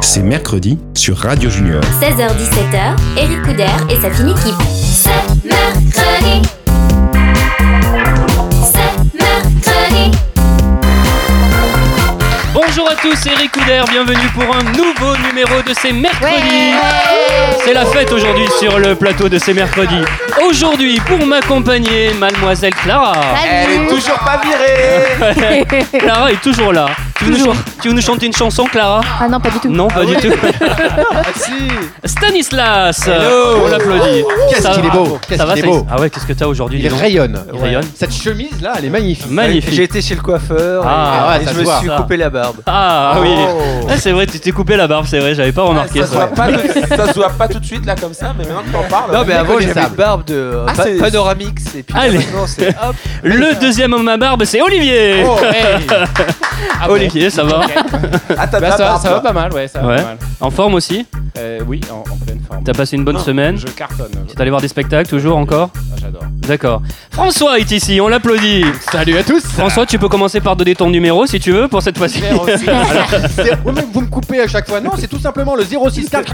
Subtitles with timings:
[0.00, 1.82] C'est mercredi sur Radio Junior.
[2.00, 4.54] 16h-17h, Eric Couder et sa fine équipe.
[4.92, 5.10] C'est
[5.44, 6.42] mercredi.
[8.62, 10.10] C'est mercredi.
[12.54, 16.74] Bonjour à tous, Eric Couder, bienvenue pour un nouveau numéro de ces mercredis.
[17.64, 20.04] C'est la fête aujourd'hui sur le plateau de ces mercredis.
[20.48, 23.14] Aujourd'hui, pour m'accompagner, mademoiselle Clara.
[23.50, 25.64] Elle est toujours pas virée
[25.98, 26.86] Clara est toujours là.
[27.18, 27.54] Tu veux, nous, Toujours.
[27.54, 29.68] chan- tu veux nous chanter une chanson, Clara Ah non, pas du tout.
[29.68, 30.28] Non, pas du tout.
[31.10, 31.52] Ah si
[32.04, 33.64] Stanislas Hello.
[33.64, 34.24] On l'applaudit.
[34.50, 36.46] Qu'est-ce Ça qu'il est beau Qu'est-ce Ça va, est beau Ah ouais, qu'est-ce que t'as
[36.46, 37.42] aujourd'hui Il rayonne.
[37.52, 37.84] Il rayonne.
[37.96, 39.30] Cette chemise là, elle est magnifique.
[39.30, 39.74] Magnifique.
[39.74, 41.96] J'ai été chez le coiffeur Ah, et, ouais, et je me suis Ça.
[41.96, 42.56] coupé la barbe.
[42.66, 43.30] Ah oui.
[43.36, 43.86] Oh.
[43.90, 47.08] Ah, c'est vrai, tu t'es coupé la barbe, c'est vrai, j'avais pas remarqué ça, ça.
[47.08, 49.12] se voit pas tout de suite là comme ça, mais maintenant que t'en parles.
[49.12, 52.74] Non mais avant j'avais une barbe de euh, Ah, panoramix et puis maintenant c'est.
[53.24, 55.24] Le deuxième homme à barbe, c'est Olivier.
[55.26, 55.36] Oh,
[57.08, 57.60] Ah Olivier, ça va
[58.36, 59.96] Ah, Bah, ça, va, ça pas mal, ouais, ça va Ouais.
[59.96, 60.18] pas mal.
[60.40, 61.06] En forme aussi
[61.38, 62.62] Euh, oui, en, en pleine forme.
[62.64, 64.08] T'as passé une bonne semaine Je cartonne.
[64.28, 66.22] T'es allé voir des spectacles toujours encore Ah, J'adore.
[66.46, 66.82] D'accord.
[67.10, 68.64] François est ici, on l'applaudit.
[68.90, 71.82] Salut à tous François, tu peux commencer par donner ton numéro si tu veux pour
[71.82, 72.22] cette fois-ci.
[73.28, 74.80] C'est- vous, me- vous me coupez à chaque fois.
[74.80, 76.32] Non, c'est tout simplement le 064.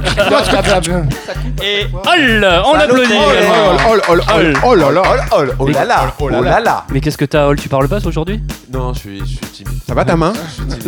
[1.63, 3.73] Et Hall, on l'applaudit Oh là également.
[3.73, 5.03] là, oh là là, oh là là, oh là là.
[5.33, 6.85] Oh, oh, oh là là, oh là là.
[6.93, 8.41] Mais qu'est-ce que t'as, Hall Tu parles pas aujourd'hui
[8.73, 9.79] Non, je suis, je suis timide.
[9.87, 10.33] Ça va ta main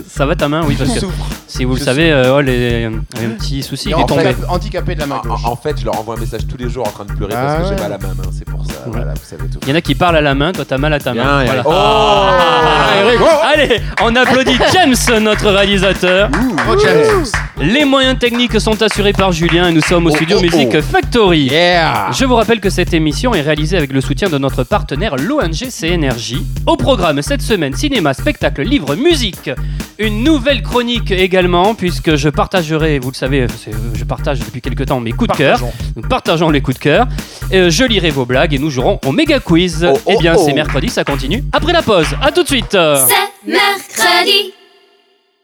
[0.09, 1.07] Ça va ta main Oui, parce que
[1.47, 4.23] si vous le savez, euh, Hall est- a un petit souci, il est en tombé.
[4.23, 5.41] fait- Handicapé de la main En, gauche.
[5.45, 7.57] en- fait, je leur envoie un message tous les jours en train de pleurer Ah
[7.59, 8.73] parce que j'ai mal à ma main, c'est pour ça.
[8.87, 9.59] Voilà, vous savez tout.
[9.63, 11.45] Il y en a qui parlent à la main, toi t'as mal à ta main.
[11.45, 11.63] Voilà.
[11.65, 13.21] Oh Ah, Eric,
[13.55, 16.31] Allez, on applaudit James, notre réalisateur.
[16.69, 17.25] Oh, James.
[17.59, 20.69] Les moyens techniques sont assurés par Julien et nous sommes au Oh, studio oh, Music
[20.77, 20.83] oh.
[20.83, 21.45] Factory.
[21.51, 25.17] Yeah Je vous rappelle que cette émission est réalisée avec le soutien de notre partenaire
[25.17, 26.37] l'ONG CNRJ.
[26.67, 29.51] Au programme cette semaine, cinéma, spectacle, livre, musique.
[29.99, 34.87] Une nouvelle chronique également, puisque je partagerai, vous le savez, c'est- je partage depuis quelques
[34.87, 35.61] temps mes coups de cœur.
[35.97, 37.07] Nous partageons les coups de cœur.
[37.53, 39.87] Euh, je lirai vos blagues et nous jouerons au méga quiz.
[39.91, 40.43] Oh, oh, eh bien, oh.
[40.45, 41.43] c'est mercredi, ça continue.
[41.53, 42.73] Après la pause, à tout de suite.
[42.73, 44.53] C'est mercredi.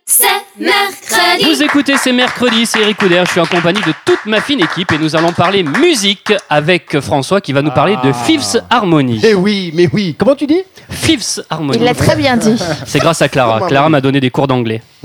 [0.05, 0.25] C'est
[0.59, 1.45] mercredi.
[1.45, 4.61] Vous écoutez, c'est mercredi, c'est Eric Couder, je suis en compagnie de toute ma fine
[4.61, 9.21] équipe et nous allons parler musique avec François qui va nous parler de Fifth Harmony.
[9.25, 10.15] Eh oui, mais oui.
[10.19, 11.79] Comment tu dis Fifth Harmony.
[11.79, 12.57] Il l'a très bien dit.
[12.87, 13.67] C'est grâce à Clara.
[13.67, 14.83] Clara m'a donné des cours d'anglais.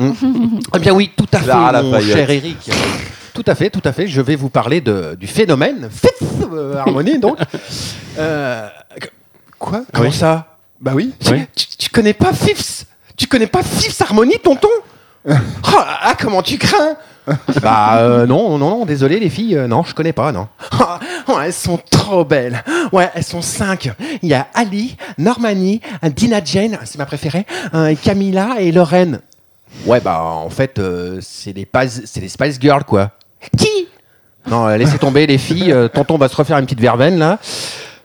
[0.76, 2.70] Eh bien oui, tout à fait, Clara mon cher Eric.
[3.34, 4.08] Tout à fait, tout à fait.
[4.08, 7.38] Je vais vous parler de, du phénomène Fifth euh, Harmony, donc.
[8.18, 8.68] Euh,
[9.60, 9.84] quoi?
[9.94, 10.58] Comment ça?
[10.82, 11.14] Bah oui.
[11.32, 11.44] Oui.
[11.56, 12.86] Tu, tu connais pas Fifth?
[13.18, 14.70] Tu connais pas Fifth Harmony, tonton
[15.28, 15.34] oh,
[15.76, 16.96] Ah, comment tu crains
[17.62, 20.48] Bah euh, non, non, non, désolé les filles, euh, non, je connais pas, non.
[20.72, 22.64] Ah, oh, elles sont trop belles.
[22.94, 23.92] Ouais, elles sont cinq.
[24.22, 25.82] Il y a Ali, Normani,
[26.16, 29.20] Dina Jane, c'est ma préférée, euh, Camilla et Lorraine.
[29.86, 33.12] Ouais, bah en fait, euh, c'est les, Spice- c'est les Spice Girls, quoi.
[33.58, 33.90] Qui?
[34.50, 37.40] Non, laissez tomber les filles, tonton va se refaire une petite verveine, là.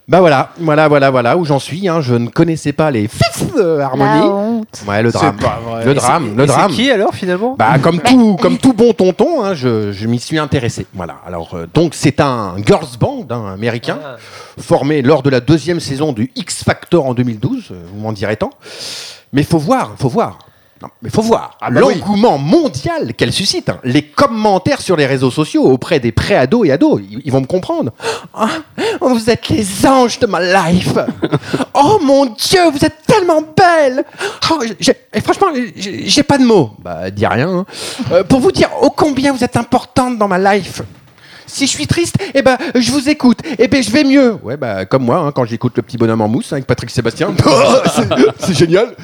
[0.09, 1.89] Bah voilà, voilà, voilà, voilà, où j'en suis.
[1.89, 2.01] hein.
[2.01, 3.09] Je ne connaissais pas les
[3.57, 4.21] euh, La Harmony.
[4.27, 4.83] honte.
[4.87, 5.37] Ouais, le drame.
[5.37, 5.85] pas vrai.
[5.85, 6.71] Le drame, le Et c'est drame.
[6.73, 7.55] qui alors finalement?
[7.57, 10.87] Bah, comme tout, comme tout bon tonton, hein, je, je m'y suis intéressé.
[10.93, 11.17] Voilà.
[11.27, 14.17] Alors, euh, donc, c'est un girls band hein, américain Ah.
[14.61, 17.69] formé lors de la deuxième saison du X Factor en 2012.
[17.71, 18.51] euh, Vous m'en direz tant.
[19.33, 20.39] Mais faut voir, faut voir.
[20.83, 21.95] Non, mais faut voir Ah bah oui.
[22.01, 23.69] l'engouement mondial qu'elle suscite.
[23.69, 23.79] hein.
[23.85, 27.47] Les commentaires sur les réseaux sociaux auprès des pré-ados et ados, ils, ils vont me
[27.47, 27.93] comprendre.
[28.35, 28.49] Ah,
[29.01, 30.41] vous êtes les anges de ma
[30.73, 30.95] life.
[31.75, 34.05] oh mon Dieu, vous êtes tellement belle.
[34.51, 34.61] Oh,
[35.15, 36.73] et franchement, j'ai j'ai pas de mots.
[36.81, 37.49] Bah, dis rien.
[37.49, 37.67] hein.
[38.11, 40.83] Euh, pour vous dire ô combien vous êtes importante dans ma life.
[41.47, 43.39] Si je suis triste, eh ben, je vous écoute.
[43.59, 44.35] Eh ben, je vais mieux.
[44.43, 46.91] Ouais, bah, comme moi, hein, quand j'écoute le petit bonhomme en mousse hein, avec Patrick
[46.91, 47.35] Sébastien.
[47.95, 48.09] C'est-
[48.47, 48.95] C'est génial.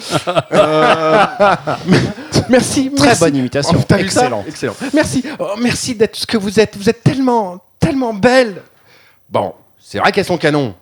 [0.53, 1.25] Euh,
[2.49, 2.91] merci.
[2.97, 3.21] Très merci.
[3.25, 3.79] bonne imitation.
[3.91, 4.45] Oh, Excellent.
[4.47, 4.75] Excellent.
[4.95, 5.25] Merci.
[5.39, 6.77] Oh, merci d'être ce que vous êtes.
[6.77, 8.63] Vous êtes tellement, tellement belle.
[9.31, 10.75] Bon, c'est vrai qu'elles sont canons.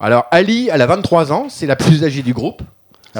[0.00, 1.46] Alors, Ali, elle a 23 ans.
[1.48, 2.62] C'est la plus âgée du groupe.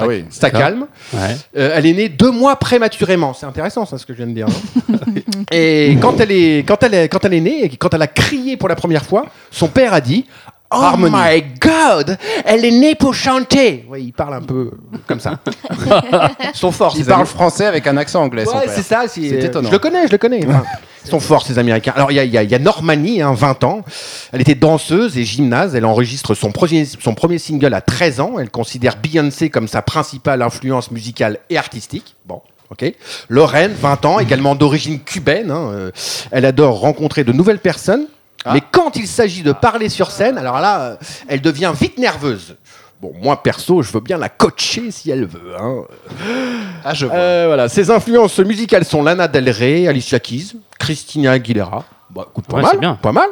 [0.01, 0.25] Ah oui.
[0.29, 0.87] Ça calme.
[1.13, 1.35] Ouais.
[1.57, 3.33] Euh, elle est née deux mois prématurément.
[3.33, 4.47] C'est intéressant, ça, ce que je viens de dire.
[4.47, 4.95] hein.
[5.51, 8.07] et quand elle est, quand elle est, quand elle est née, et quand elle a
[8.07, 10.25] crié pour la première fois, son père a dit.
[10.71, 11.15] Oh Harmonie.
[11.17, 13.85] my God, elle est née pour chanter.
[13.89, 14.69] Oui, il parle un peu
[15.07, 15.39] comme ça.
[16.53, 16.93] Ils sont forts.
[16.95, 19.03] Il ces parle Amis- français avec un accent anglais, Ouais, c'est ça.
[19.07, 19.67] C'est C'est étonnant.
[19.69, 20.45] Je le connais, je le connais.
[20.47, 20.63] Enfin,
[21.05, 21.93] ils sont forts, ces Américains.
[21.95, 23.81] Alors, il y a, y a- il y a Normani, hein, 20 ans.
[24.31, 25.73] Elle était danseuse et gymnase.
[25.73, 28.33] Elle enregistre son premier, son premier single à 13 ans.
[28.39, 32.15] Elle considère Beyoncé comme sa principale influence musicale et artistique.
[32.27, 32.41] Bon.
[32.69, 32.85] Ok.
[33.27, 35.49] Lorraine, 20 ans, également d'origine cubaine.
[35.49, 35.91] hein, euh,
[36.29, 38.05] elle adore rencontrer de nouvelles personnes.
[38.45, 38.53] Ah.
[38.53, 40.95] Mais quand il s'agit de parler sur scène, alors là, euh,
[41.27, 42.55] elle devient vite nerveuse.
[43.01, 45.55] Bon, moi perso, je veux bien la coacher si elle veut.
[45.59, 45.83] hein.
[46.83, 47.15] Ah, je vois.
[47.15, 51.85] Euh, voilà, ses influences musicales sont Lana Del Rey, Alicia Keys, Christina Aguilera.
[52.09, 52.95] Bah, écoute, pas Ouais, mal, bien.
[52.95, 53.29] pas mal.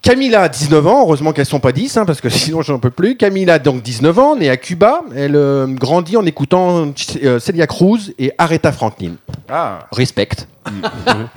[0.00, 2.90] Camila a 19 ans, heureusement qu'elles sont pas 10, hein, parce que sinon j'en peux
[2.90, 3.16] plus.
[3.16, 5.02] Camila a donc 19 ans, née à Cuba.
[5.14, 6.92] Elle euh, grandit en écoutant
[7.22, 9.12] euh, Celia Cruz et Aretha Franklin.
[9.48, 10.28] Ah, Respect.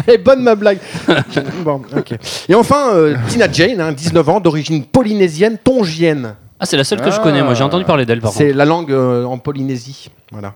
[0.08, 0.80] Elle est bonne ma blague.
[1.64, 2.14] bon, ok.
[2.50, 6.36] Et enfin, euh, Tina Jane, hein, 19 ans, d'origine polynésienne, tongienne.
[6.60, 7.24] Ah, c'est la seule que je Ah.
[7.24, 7.42] connais.
[7.42, 10.12] Moi, j'ai entendu parler d'elle par C'est la langue euh, en Polynésie.
[10.32, 10.54] Voilà.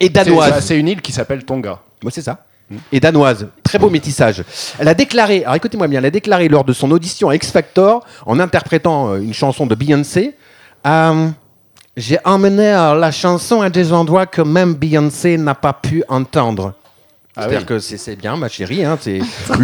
[0.00, 0.64] Et danoise.
[0.64, 1.80] c'est une île qui s'appelle Tonga.
[2.02, 2.44] Moi, c'est ça.
[2.92, 3.48] Et danoise.
[3.62, 4.44] Très beau métissage.
[4.78, 7.50] Elle a déclaré, alors écoutez-moi bien, elle a déclaré lors de son audition à X
[7.50, 10.34] Factor, en interprétant euh, une chanson de Beyoncé,
[10.86, 11.28] euh,
[11.96, 16.74] J'ai emmené euh, la chanson à des endroits que même Beyoncé n'a pas pu entendre.
[17.40, 17.66] Ah C'est-à-dire oui.
[17.66, 18.84] que c'est bien, ma chérie.
[18.84, 19.20] Hein, et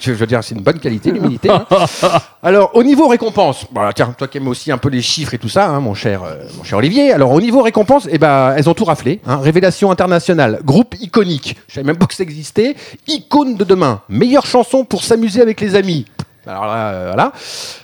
[0.00, 1.48] Je veux dire, c'est une bonne qualité, l'humilité.
[1.48, 1.64] hein.
[2.42, 5.38] Alors, au niveau récompense, voilà, tiens, toi qui aimes aussi un peu les chiffres et
[5.38, 7.12] tout ça, hein, mon cher, euh, mon cher Olivier.
[7.12, 9.20] Alors, au niveau récompense, eh ben, elles ont tout raflé.
[9.26, 9.36] hein.
[9.36, 11.56] Révélation internationale, groupe iconique.
[11.68, 12.74] Je savais même pas que ça existait.
[13.06, 16.06] Icône de demain, meilleure chanson pour s'amuser avec les amis.
[16.50, 17.32] Alors là, euh, voilà.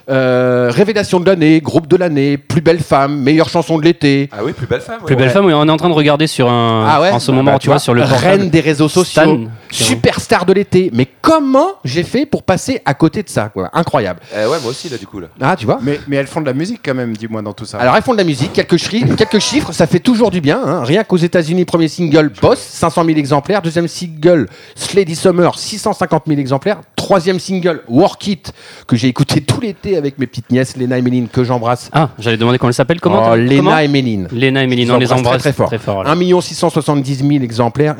[0.08, 4.28] Euh, révélation de l'année, groupe de l'année, plus belle femme, meilleure chanson de l'été.
[4.32, 4.98] Ah oui, plus belle femme.
[5.00, 5.06] ouais.
[5.06, 6.84] Plus belle femme, oui, on est en train de regarder sur un.
[6.88, 8.24] Ah ouais En ce Bah, moment, bah, tu vois, sur le portable.
[8.24, 9.38] reine des réseaux sociaux, Stan.
[9.70, 10.90] superstar de l'été.
[10.92, 13.70] Mais comment j'ai fait pour passer à côté de ça quoi?
[13.72, 14.20] Incroyable.
[14.34, 15.20] Eh ouais, moi aussi, là, du coup.
[15.20, 15.28] Là.
[15.40, 15.78] Ah, tu vois?
[15.82, 17.78] Mais, mais elles font de la musique quand même, dis-moi, dans tout ça.
[17.78, 18.78] Alors, elles font de la musique, quelques,
[19.16, 20.60] quelques chiffres, ça fait toujours du bien.
[20.64, 20.82] hein.
[20.84, 23.62] Rien qu'aux États-Unis, premier single Boss, 500 000 exemplaires.
[23.62, 26.78] Deuxième single Slady Summer, 650 000 exemplaires.
[26.96, 28.52] Troisième single Work It,
[28.86, 31.90] que j'ai écouté tout l'été avec mes petites nièces, Léna et Méline, que j'embrasse.
[31.92, 33.00] Ah, j'allais demander comment elle s'appelle.
[33.00, 34.28] Comment Oh, Léna et Méline.
[34.30, 35.68] Léna et Méline, on les embrasse très, très fort.
[35.68, 36.10] Très fort voilà.
[36.12, 37.96] 1 670 000 exemplaires.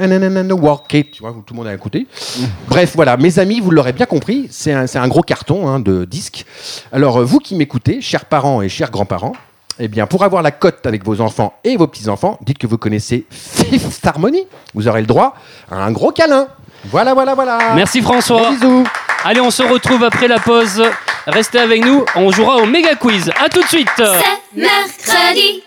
[0.50, 2.06] Work It, tu vois, tout le monde a écouté.
[2.68, 6.04] Bref, voilà, mes amis, vous l'aurez bien compris, c'est un, un gros carton hein, de
[6.04, 6.44] disques.
[6.92, 9.32] Alors, euh, vous qui m'écoutez, chers parents et chers grands-parents,
[9.78, 12.78] eh bien, pour avoir la cote avec vos enfants et vos petits-enfants, dites que vous
[12.78, 14.44] connaissez Fifth Harmony.
[14.74, 15.34] Vous aurez le droit
[15.70, 16.48] à un gros câlin.
[16.86, 17.58] Voilà, voilà, voilà.
[17.74, 18.50] Merci François.
[18.50, 18.84] bisous.
[19.28, 20.80] Allez, on se retrouve après la pause.
[21.26, 23.28] Restez avec nous, on jouera au méga quiz.
[23.36, 23.90] À tout de suite.
[23.96, 25.64] C'est mercredi.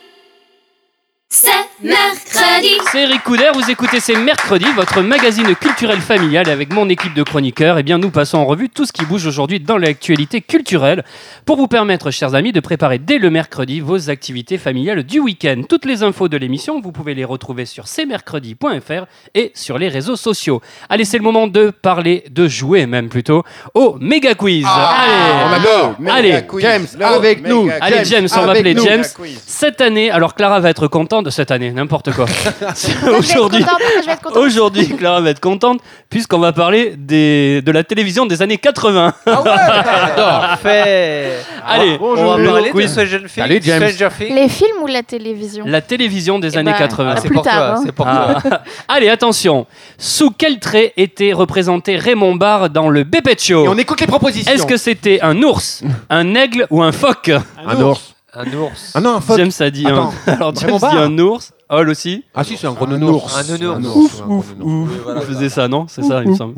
[1.31, 1.51] C'est
[1.83, 2.73] mercredi.
[2.91, 7.21] C'est Eric Couder, vous écoutez C'est Mercredi, votre magazine culturel familial avec mon équipe de
[7.21, 7.77] chroniqueurs.
[7.77, 11.05] Eh bien, nous passons en revue tout ce qui bouge aujourd'hui dans l'actualité culturelle
[11.45, 15.61] pour vous permettre, chers amis, de préparer dès le mercredi vos activités familiales du week-end.
[15.69, 19.05] Toutes les infos de l'émission, vous pouvez les retrouver sur cmercredi.fr
[19.35, 20.61] et sur les réseaux sociaux.
[20.89, 23.43] Allez, c'est le moment de parler, de jouer même plutôt,
[23.75, 24.65] au méga quiz.
[24.67, 25.95] Allez, on adore.
[26.11, 26.43] Allez.
[26.59, 27.69] James, avec nous.
[27.81, 28.03] Allez.
[28.05, 28.75] James, on va appeler.
[28.83, 29.05] James.
[29.45, 32.25] Cette année, alors Clara va être contente de cette année, n'importe quoi.
[33.17, 34.37] Aujourd'hui, contente.
[34.37, 35.79] Aujourd'hui, Clara va être contente
[36.09, 39.13] puisqu'on va parler des, de la télévision des années 80.
[40.15, 41.39] Parfait.
[41.67, 42.87] Allez, on va le parler de.
[42.87, 43.29] Stranger Things.
[43.29, 43.89] Salut, James.
[43.89, 44.35] Stranger Things.
[44.35, 47.13] Les films ou la télévision La télévision des Eh années ben, 80.
[47.15, 47.77] Ah, c'est plus pour tard, toi.
[47.79, 47.83] hein.
[47.85, 48.37] C'est pour Ah.
[48.41, 48.61] toi.
[48.87, 49.65] Allez, attention.
[49.97, 54.07] Sous quel trait était représenté Raymond Barre dans le Bépé Et Show on écoute les
[54.07, 54.51] propositions.
[54.51, 57.31] Est-ce que c'était un ours, un aigle ou un phoque
[57.65, 58.15] Un ours.
[58.33, 58.91] Un ours.
[58.93, 59.37] Ah non, un phoque.
[59.37, 60.31] James a dit Attends, un.
[60.33, 61.51] Alors James dit un ours.
[61.69, 62.23] Hall aussi.
[62.33, 63.23] Ah si, c'est un gros Un nounours.
[63.25, 63.49] ours.
[63.49, 64.21] Un nounours.
[64.21, 64.55] Un Ouf.
[64.59, 65.19] Oui, voilà.
[65.19, 65.85] On faisait ça, non?
[65.87, 66.55] C'est ça, il me semble.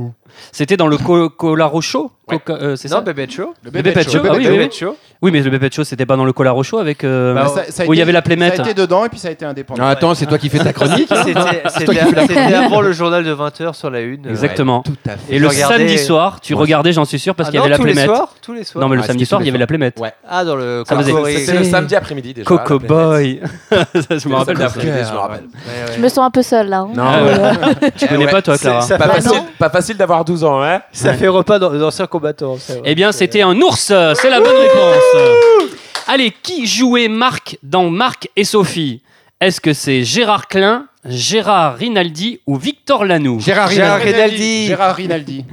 [0.52, 2.12] C'était dans le co Colaro Show
[2.50, 3.54] euh, C'est Non, ça Bébé Show.
[3.64, 4.20] Le Bébé Bébé Show, Show.
[4.26, 4.78] ah oui, oui, Bébé oui.
[4.78, 4.96] Show.
[5.22, 7.04] Oui, mais le Bépé Show, c'était pas dans le Colaro Show avec.
[7.04, 8.56] euh, Bah, Ça- où il y avait la plémette.
[8.56, 9.84] Ça a été dedans et puis ça a été indépendant.
[9.84, 12.40] Ah, attends, c'est toi qui fais ta chronique C'était toi c'était- qui fais la c'était
[12.56, 14.28] avant le journal de 20h sur la une.
[14.28, 14.82] Exactement.
[14.84, 15.36] Tout à fait.
[15.36, 17.66] Et le regardais- samedi soir, tu regardais, j'en suis sûr, parce Ah qu'il y non,
[17.66, 18.10] avait la tous les plémette.
[18.16, 18.82] soirs Tous les soirs.
[18.84, 20.00] Non, mais le samedi soir, il y avait la plémette.
[20.00, 20.14] Ouais.
[20.28, 20.84] Ah, dans le.
[20.88, 22.46] C'était le samedi après-midi déjà.
[22.48, 22.80] Coco.
[22.80, 23.42] Boy.
[23.70, 24.62] Ça, je me rappelle.
[24.62, 25.44] Après-midi, je me rappelle.
[25.44, 25.94] Ouais, ouais.
[25.98, 26.80] Je me sens un peu seule là.
[26.80, 26.90] hein.
[26.96, 27.90] Non.
[27.98, 29.70] Tu connais pas, toi, Clara c'est Bah pas, non.
[29.70, 32.58] facile, pas facile d'avoir 12 ans, hein Ça fait repas dans- d'anciens combattants.
[32.60, 32.82] c'est vrai.
[32.86, 33.88] Eh bien, c'était un ours.
[34.16, 35.72] C'est la bonne réponse.
[36.08, 39.02] Allez, qui jouait Marc dans Marc et Sophie?
[39.40, 43.40] Est-ce que c'est Gérard Klein, Gérard Rinaldi ou Victor Lanoux?
[43.40, 44.14] Gérard Gérard Rinaldi.
[44.22, 44.66] Rinaldi.
[44.68, 45.46] Gérard Rinaldi.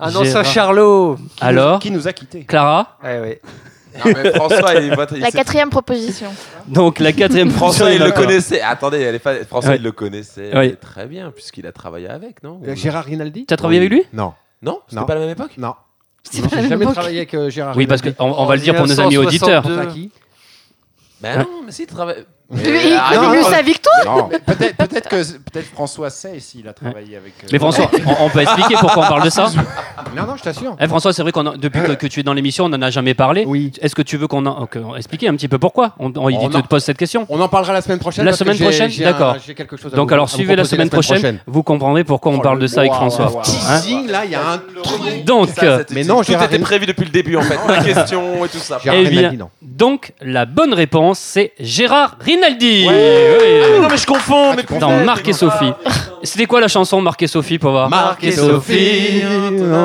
[0.00, 0.44] Un ancien Gérard.
[0.46, 1.16] Charlot.
[1.16, 2.44] Qui nous- Alors Qui nous a quittés.
[2.44, 2.96] Clara?
[3.02, 3.40] Ouais, ouais.
[3.94, 6.28] Non, mais François, il, il La sait- quatrième proposition.
[6.66, 8.60] Donc, la quatrième François, il le connaissait.
[8.60, 9.76] Attendez, elle est pas- François, Ouais.
[9.76, 10.72] il le connaissait Ouais.
[10.76, 12.60] très bien, puisqu'il a travaillé avec, non?
[12.66, 13.46] Euh, Gérard Rinaldi?
[13.46, 14.02] Tu as travaillé avec lui?
[14.12, 14.34] Non.
[14.62, 14.80] Non?
[14.88, 15.06] C'était Non.
[15.06, 15.52] pas à la même époque?
[15.58, 15.74] Non.
[16.22, 18.62] C'est Non, pas J'ai jamais travaillé avec euh, Gérard Oui, parce qu'on on va le
[18.62, 19.62] dire pour nos amis auditeurs.
[19.62, 19.76] 1962.
[19.76, 20.10] Pense à qui
[21.20, 22.24] Ben non, mais si, il travaille.
[22.52, 24.28] Il il non, non, sa victoire.
[24.30, 27.32] Mais Peut-être que peut-être François sait s'il a travaillé avec.
[27.42, 29.46] euh, Mais François, on, on peut expliquer pourquoi on parle de ça
[30.16, 30.76] Non, non, je t'assure.
[30.78, 32.90] Eh, François, c'est vrai qu'on depuis que, que tu es dans l'émission, on n'en a
[32.90, 33.44] jamais parlé.
[33.46, 33.72] Oui.
[33.80, 34.68] Est-ce que tu veux qu'on en...
[34.96, 36.62] explique un petit peu pourquoi on, on- il Oh, te non.
[36.62, 38.26] pose cette question On en parlera la semaine prochaine.
[38.26, 39.36] La semaine prochaine D'accord.
[39.44, 42.36] J'ai quelque chose à Donc vous- alors suivez la semaine prochaine, vous comprendrez pourquoi on
[42.38, 43.26] Oh, parle de ça avec François.
[43.28, 43.40] wow, wow.
[43.40, 45.24] Hein Teasing, là, il y a un truc.
[45.24, 47.58] Donc, c'était- Mais non, tout était prévu depuis le début en fait.
[47.68, 48.78] La question et tout ça.
[48.84, 52.86] J'ai eh donc la bonne réponse c'est Gérard Rinaldi.
[52.88, 53.80] Ah, Oui.
[53.82, 54.50] non mais je confonds.
[54.54, 55.72] mais Dans putain, Marc et Sophie.
[56.22, 59.22] C'était quoi la chanson Marc et Sophie pour voir Marc et Sophie.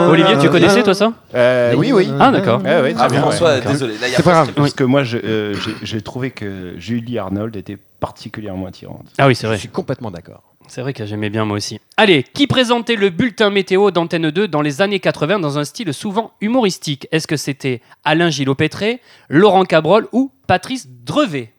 [0.10, 2.08] Olivier, tu connaissais toi ça Euh, oui, oui.
[2.20, 2.62] Ah d'accord.
[2.64, 3.62] Ouais, ouais, très Ah François, ouais.
[3.62, 3.94] désolé.
[4.00, 4.52] Là, il y a C'est pas grave.
[4.54, 9.06] Parce que moi, je, euh, j'ai- j'ai trouvé que Julie Arnold était particulièrement attirante.
[9.18, 9.58] Ah oui, c'est Je vrai.
[9.58, 10.44] suis complètement d'accord.
[10.68, 11.80] C'est vrai que j'aimais bien moi aussi.
[11.98, 15.92] Allez, qui présentait le bulletin météo d'Antenne 2 dans les années 80 dans un style
[15.94, 17.08] souvent humoristique?
[17.12, 21.52] Est-ce que c'était Alain Gillot-Pétré, Laurent Cabrol ou Patrice Drevet?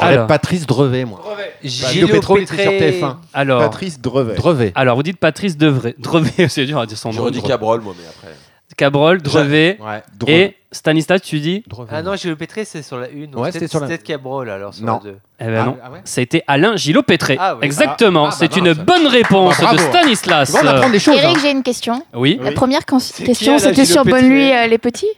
[0.00, 0.26] Alors.
[0.26, 1.20] Patrice Drevet, moi.
[1.62, 3.16] Gilles Pétro, il était sur TF1.
[3.32, 4.34] Alors, Patrice Drevet.
[4.34, 4.72] Drevet.
[4.74, 5.94] alors vous dites Patrice Devray.
[5.98, 7.16] Drevet, c'est dur à dire son nom.
[7.16, 8.34] J'aurais dit Cabrol moi mais après.
[8.76, 10.02] Cabrol, Drevet Ouais.
[10.26, 11.90] et Stanislas, tu dis Drevet.
[11.94, 13.34] Ah non, Gilles Pétré, c'est sur la une.
[13.34, 15.00] Ouais, la- Peut-être Cabrol alors sur Non.
[15.04, 15.18] la deux.
[15.42, 15.76] Eh ben Ah, non.
[15.82, 17.36] ah ouais C'était Alain Gillot-Pétré.
[17.40, 17.60] Ah oui.
[17.62, 19.90] Exactement, Ah, ah, bah c'est non, une ça- bonne réponse Ah, bah, de bravo.
[19.92, 20.54] Stanislas.
[20.62, 21.16] On apprend des choses.
[21.16, 21.40] Eric, hein.
[21.42, 22.02] j'ai une question.
[22.14, 25.08] Oui, La première question, c'était sur Pétré Bonne Nuit euh, les petits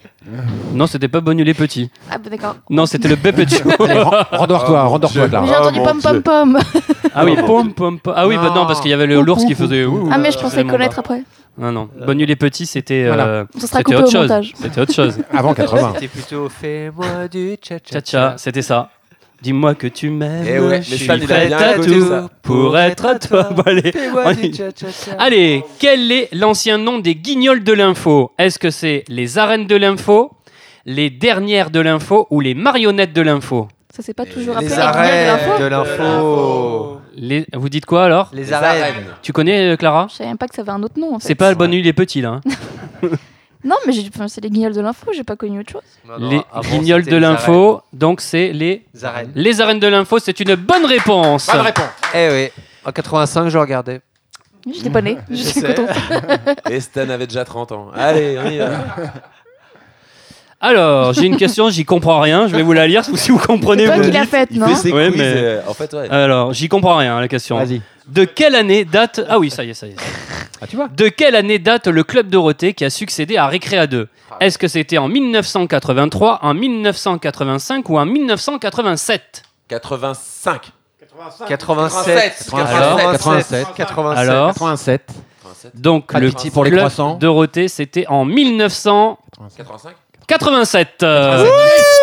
[0.72, 1.90] non, c'était pas Bonne Nuit les Petits.
[2.08, 2.54] Ah, bah d'accord.
[2.70, 3.44] Non, c'était le Bébé
[3.80, 5.46] ren- Rendors-toi, rendors-toi, Clara.
[5.46, 6.22] J'ai entendu mon pom pom Dieu.
[6.22, 6.58] pom.
[7.12, 8.14] Ah oui, pom, pom, pom.
[8.16, 9.84] Ah oui, bah non, parce qu'il y avait le l'ours qui faisait.
[10.12, 11.24] Ah, mais je pensais connaître après.
[11.58, 11.88] Non, non.
[12.06, 13.08] Bonne nuit les petits, c'était.
[13.08, 13.26] Voilà.
[13.26, 14.20] euh, Ça sera C'était coupé autre au chose.
[14.22, 14.52] montage.
[14.54, 15.18] C'était autre chose.
[15.36, 15.90] Avant 80.
[15.94, 18.34] C'était plutôt fais-moi du cha-cha.
[18.38, 18.90] c'était ça.
[19.42, 20.44] Dis-moi que tu m'aimes.
[20.46, 22.28] Eh ouais, mais je suis Stan, il a prête bien à écouté tout ça.
[22.42, 23.42] pour être à toi.
[23.50, 23.92] Bon, allez.
[24.24, 24.52] On y-.
[25.18, 28.30] Allez, quel est l'ancien nom des guignols de l'info?
[28.38, 30.30] Est-ce que c'est les arènes de l'info,
[30.86, 33.66] les dernières de l'info ou les marionnettes de l'info?
[33.94, 37.00] Ça s'est pas toujours appelé Les les guignols de l'info arènes de l'info.
[37.16, 37.46] les...
[37.54, 38.30] Vous dites quoi alors?
[38.32, 38.94] Les arènes.
[39.22, 40.06] Tu connais euh, Clara?
[40.08, 41.26] Je savais même pas que ça avait un autre nom en fait.
[41.28, 42.40] C'est pas le bonne nuit les petits là.
[43.02, 43.08] hein.
[43.64, 45.82] Non, mais j'ai- enfin, c'est les guignols de l'info, j'ai pas connu autre chose.
[46.08, 49.02] Non, non, les avant, guignols de l'info, donc c'est les arènes.
[49.02, 49.32] Les arènes.
[49.34, 50.18] les arènes de l'info.
[50.18, 51.46] C'est une bonne réponse.
[51.52, 51.84] Bonne réponse.
[52.14, 52.62] Eh oui.
[52.84, 54.00] En 85, je regardais.
[54.72, 55.16] J'étais pas née.
[55.30, 56.70] Je.
[56.70, 57.90] Et Stan avait déjà 30 ans.
[57.94, 58.70] Allez, on y va.
[60.60, 62.46] Alors, j'ai une question, j'y comprends rien.
[62.46, 63.82] Je vais vous la lire si vous comprenez.
[63.82, 64.28] C'est toi vous qui dites.
[64.30, 66.08] faite, Il non fait ses Ouais, mais- euh, En fait, ouais.
[66.08, 67.58] Alors, j'y comprends rien la question.
[67.58, 67.82] Vas-y.
[68.06, 69.96] De quelle année date Ah oui, ça y est, ça y est.
[70.60, 73.86] Ah, tu vois De quelle année date le club Dorothée qui a succédé à Récréa
[73.86, 74.08] 2
[74.40, 80.72] Est-ce que c'était en 1983, en 1985 ou en 1987 85.
[81.48, 82.50] 87.
[82.52, 83.66] Alors 87.
[83.76, 84.18] 87.
[84.18, 85.06] Alors 87.
[85.06, 85.74] 87.
[85.74, 87.14] Donc Pas de le petit pour les club croissants.
[87.14, 89.56] Dorothée, c'était en 1987.
[89.58, 89.94] 85
[91.02, 91.46] Euh,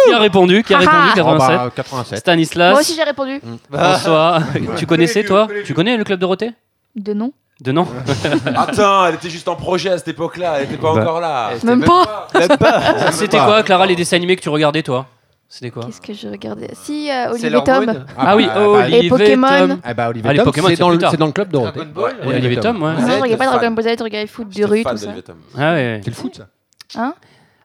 [0.07, 1.15] qui a répondu Qui a Ah répondu ah.
[1.15, 2.19] 87 Oh, bah, 87.
[2.19, 2.71] Stanislas.
[2.71, 3.41] Moi aussi j'ai répondu.
[3.71, 4.39] François,
[4.77, 6.51] tu connaissais toi Tu connais le club Dorothée
[6.95, 7.31] De nom
[7.61, 7.87] De nom
[8.55, 10.55] Attends, elle était juste en projet à cette époque-là.
[10.59, 11.01] Elle était pas Bah.
[11.01, 11.51] encore là.
[11.63, 12.27] Même pas.
[13.11, 15.05] C'était quoi, Clara, les dessins animés que tu regardais toi
[15.47, 17.85] C'était quoi Qu'est-ce que je regardais Si, euh, C'est Olivier Tom.
[17.85, 18.05] mode.
[18.17, 19.47] Ah oui, bah, Olivier Et Pokémon.
[19.67, 19.79] Tom.
[19.89, 21.79] Eh bah, Olivier Ah, les Tom, Pokémon, c'est dans, dans le club Dorothée.
[21.79, 22.15] Dragon Ball.
[22.27, 22.93] Olivier Tom, ouais.
[22.93, 23.45] Non, je regardais pas.
[23.57, 25.09] Dragon Ball Z, je regardais foot de J'étais rue, tout ça.
[25.57, 26.01] Ah ouais.
[26.03, 26.99] C'est le foot, ça.
[27.01, 27.13] Hein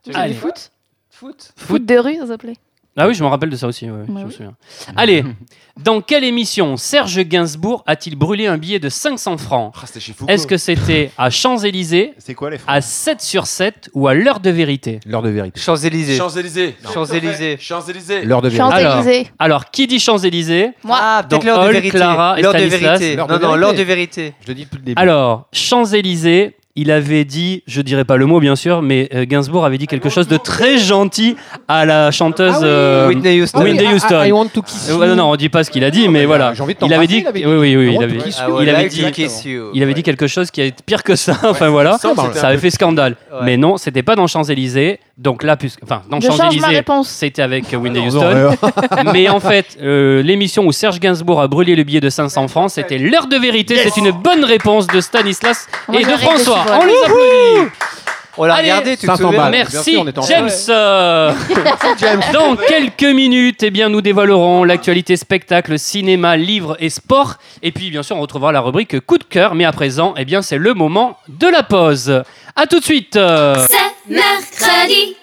[0.05, 0.33] Tu Allez.
[0.33, 0.71] foot
[1.09, 1.53] Foot.
[1.55, 2.55] Foot de rue, ça s'appelait.
[2.97, 4.31] Ah oui, je me rappelle de ça aussi, ouais, je Ouais, me oui.
[4.31, 4.55] souviens.
[4.95, 5.23] Allez,
[5.81, 10.13] dans quelle émission Serge Gainsbourg a-t-il brûlé un billet de 500 francs Ah, c'était chez
[10.13, 10.31] Foucault.
[10.31, 14.39] Est-ce que c'était à Champs-Élysées, C'est quoi les à 7 sur 7 ou à l'heure
[14.39, 15.59] de vérité L'heure de vérité.
[15.59, 16.15] Champs-Élysées.
[16.15, 16.75] Champs-Élysées.
[16.93, 17.57] Champs-Élysées.
[17.59, 18.21] Champs-Élysées.
[18.23, 18.77] L'heure de vérité.
[18.81, 19.27] Champs-Élysées.
[19.39, 20.97] Alors, qui dit Champs-Élysées Moi.
[21.01, 21.97] Ah, Donc, peut-être l'heure de Hall, vérité.
[21.97, 22.99] Clara et L'heure de Stanislas.
[22.99, 23.15] vérité.
[23.17, 24.21] L'heure Non, non, l'heure de vérité.
[24.21, 24.33] vérité.
[24.43, 25.01] Je le dis depuis le début.
[25.01, 29.65] Alors, Champs-Élysées, il avait dit, je dirais pas le mot bien sûr, mais euh, Gainsbourg
[29.65, 31.35] avait dit quelque chose de très gentil
[31.69, 32.65] à la chanteuse Ah oui.
[32.67, 33.59] euh, Whitney Houston.
[33.59, 34.23] Ah oui, Whitney I- Houston.
[34.23, 35.15] I, I want to kiss Euh, you.
[35.15, 36.53] non, on dit pas ce qu'il a dit, mais voilà.
[36.53, 37.45] j'ai envie de Il avait dit, il avait dit.
[37.45, 38.51] oui, oui, oui, I il want avait, to kiss I you.
[38.53, 39.05] would il avait dit,
[39.73, 41.37] il avait dit quelque chose qui est pire que ça.
[41.43, 42.11] Enfin voilà, ça,
[42.47, 43.15] avait fait scandale.
[43.31, 43.39] Ouais.
[43.43, 44.99] Mais non, c'était pas dans Champs Élysées.
[45.17, 48.57] Donc là, puisque, enfin, dans Champs Élysées, c'était avec euh, Whitney Non, Houston.
[49.13, 52.71] Mais en fait, euh, l'émission où Serge Gainsbourg a brûlé le billet de 500 francs,
[52.71, 53.77] c'était l'heure de vérité.
[53.81, 56.64] C'est une bonne réponse de Stanislas Moi, et de François.
[56.65, 56.85] On voilà.
[56.85, 57.71] les applaudit.
[58.37, 59.51] On l'a Allez, regardé, tu te 500 souviens balles.
[59.51, 60.49] Bien Merci sûr, on est en James.
[60.67, 61.31] Euh,
[62.33, 67.35] Dans quelques minutes, eh bien, nous dévoilerons l'actualité spectacle, cinéma, livres et sport.
[67.63, 69.55] Et puis, bien sûr, on retrouvera la rubrique coup de cœur.
[69.55, 72.23] Mais à présent, eh bien, c'est le moment de la pause.
[72.57, 73.15] À tout de suite.
[73.15, 75.15] euh, C'est mercredi.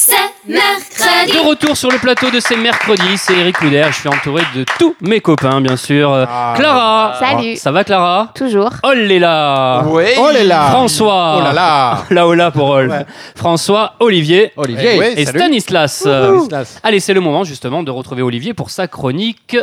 [0.00, 0.14] C'est
[0.46, 1.32] mercredi.
[1.32, 3.84] De retour sur le plateau de ces mercredis, c'est Eric Couder.
[3.90, 6.12] Je suis entouré de tous mes copains, bien sûr.
[6.12, 6.54] Euh, Ah.
[6.56, 7.16] Clara.
[7.18, 7.56] Salut.
[7.56, 8.70] Ça va, Clara Toujours.
[8.84, 10.14] Oh là Ouais.
[10.16, 11.38] Oh là là François.
[11.38, 13.06] Oh là là Là, oh là pour Ol.
[13.34, 15.26] François, Olivier Olivier Ouais, et.
[15.26, 15.92] Stanislas.
[15.98, 16.78] Stanislas.
[16.84, 19.56] Allez, c'est le moment justement de retrouver Olivier pour sa chronique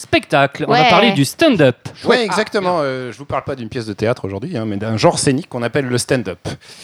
[0.00, 0.64] spectacle.
[0.66, 0.88] On Ouais.
[0.88, 1.76] parler du stand-up.
[2.04, 2.78] Oui, exactement.
[2.80, 5.48] euh, je vous parle pas d'une pièce de théâtre aujourd'hui, hein, mais d'un genre scénique
[5.48, 6.38] qu'on appelle le stand-up.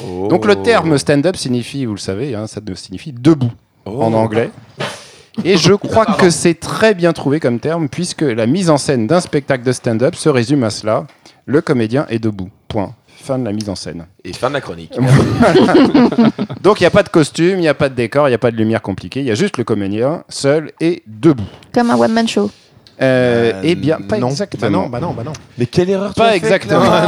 [0.04, 0.28] Oh.
[0.28, 3.52] Donc le terme stand-up signifie, vous le savez, hein, ça signifie debout
[3.87, 4.02] Oh.
[4.02, 4.50] en anglais.
[5.44, 9.06] Et je crois que c'est très bien trouvé comme terme, puisque la mise en scène
[9.06, 11.06] d'un spectacle de stand-up se résume à cela.
[11.44, 12.50] Le comédien est debout.
[12.68, 12.94] Point.
[13.23, 14.06] Fin de la mise en scène.
[14.25, 14.92] Et fin de la chronique.
[16.62, 18.35] Donc il n'y a pas de costume, il n'y a pas de décor, il n'y
[18.35, 21.44] a pas de lumière compliquée, il y a juste le comédien seul et debout.
[21.73, 22.50] Comme un one-man show.
[23.02, 24.30] Euh, eh bien, pas non.
[24.30, 24.62] exactement.
[24.70, 25.32] Bah non, bah non, bah non.
[25.58, 26.80] Mais quelle erreur tu Pas as faite, exactement.
[26.84, 27.02] là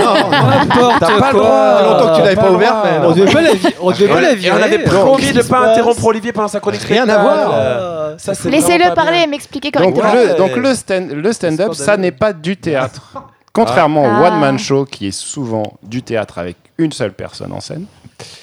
[0.58, 1.78] N'importe T'as pas le droit.
[1.78, 3.08] fait longtemps que tu l'avais pas mais non.
[3.08, 4.58] On devait pas la, vi- on devait pas la virer.
[4.60, 6.82] on avait promis de pas interrompre Olivier pendant sa chronique.
[6.82, 7.50] Rien à voir.
[7.54, 10.10] Euh, Laissez-le pas parler et m'expliquer correctement.
[10.36, 13.14] donc le, stand- le stand-up, ça n'est pas du théâtre.
[13.54, 14.28] Contrairement au Ah.
[14.28, 17.86] one-man show, qui est souvent du théâtre avec une seule personne en scène.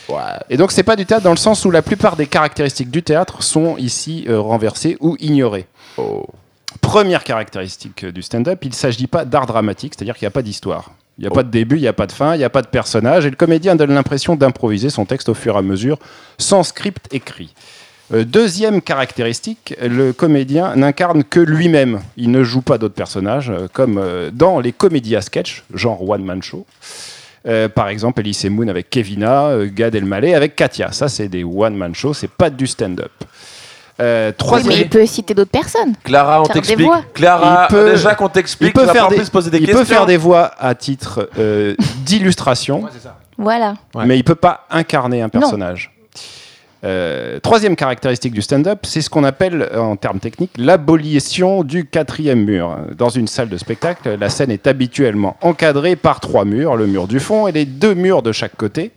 [0.09, 0.15] Ouais.
[0.49, 3.03] Et donc c'est pas du théâtre dans le sens où la plupart des caractéristiques du
[3.03, 5.67] théâtre sont ici euh, renversées ou ignorées.
[5.97, 6.25] Oh.
[6.81, 10.41] Première caractéristique du stand-up, il ne s'agit pas d'art dramatique, c'est-à-dire qu'il n'y a pas
[10.41, 10.91] d'histoire.
[11.17, 12.49] Il n'y a pas de début, il n'y a pas de fin, il n'y a
[12.49, 15.61] pas de personnage, et le comédien donne l'impression d'improviser son texte au fur et à
[15.61, 15.97] mesure,
[16.37, 17.53] sans script écrit.
[18.13, 22.01] Euh, deuxième caractéristique, le comédien n'incarne que lui-même.
[22.17, 26.07] Il ne joue pas d'autres personnages, euh, comme euh, dans les comédies à sketch, genre
[26.07, 26.67] one-man show.
[27.47, 30.91] Euh, par exemple, Elise Moon avec Kevina, Gad Elmaleh avec Katia.
[30.91, 33.11] Ça, c'est des one-man show, c'est pas du stand-up.
[34.01, 34.73] Euh, Oui, troisième...
[34.75, 35.93] mais il peut citer d'autres personnes.
[36.03, 36.89] Clara, on t'explique.
[37.13, 39.29] Clara, Il peut- déjà qu'on il t'explique, peut tu vas faire pas en des, plus
[39.29, 39.79] poser des il questions.
[39.79, 41.75] peut faire des voix à titre euh,
[42.05, 42.83] d'illustration,
[43.37, 43.75] Voilà.
[43.93, 44.05] Ouais.
[44.05, 45.91] mais il peut pas incarner un personnage.
[46.83, 52.43] Euh, troisième caractéristique du stand-up, c'est ce qu'on appelle en termes techniques l'abolition du quatrième
[52.43, 52.77] mur.
[52.95, 57.07] Dans une salle de spectacle, la scène est habituellement encadrée par trois murs, le mur
[57.07, 58.91] du fond et les deux murs de chaque côté.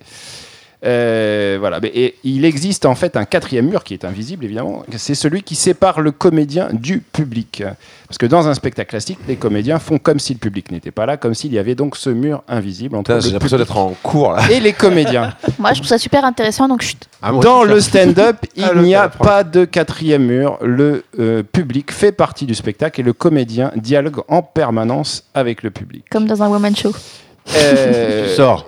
[0.85, 1.81] Euh, voilà.
[1.81, 4.85] Mais- Et il existe en fait un quatrième mur qui est invisible évidemment.
[4.97, 7.65] C'est celui qui sépare le comédien du public.
[8.07, 11.05] Parce que dans un spectacle classique, les comédiens font comme si le public n'était pas
[11.05, 14.33] là, comme s'il y avait donc ce mur invisible entre J'ai l'impression d'être en cours
[14.33, 14.51] là.
[14.51, 15.35] et les comédiens.
[15.59, 16.99] Moi, je trouve ça super intéressant, donc chut.
[17.21, 20.59] Ah, moi Dans le stand-up, il n'y a pas de quatrième mur.
[20.63, 25.71] Le euh, public fait partie du spectacle et le comédien dialogue en permanence avec le
[25.71, 26.05] public.
[26.11, 26.93] Comme dans un woman show.
[27.57, 28.67] Euh, Sors.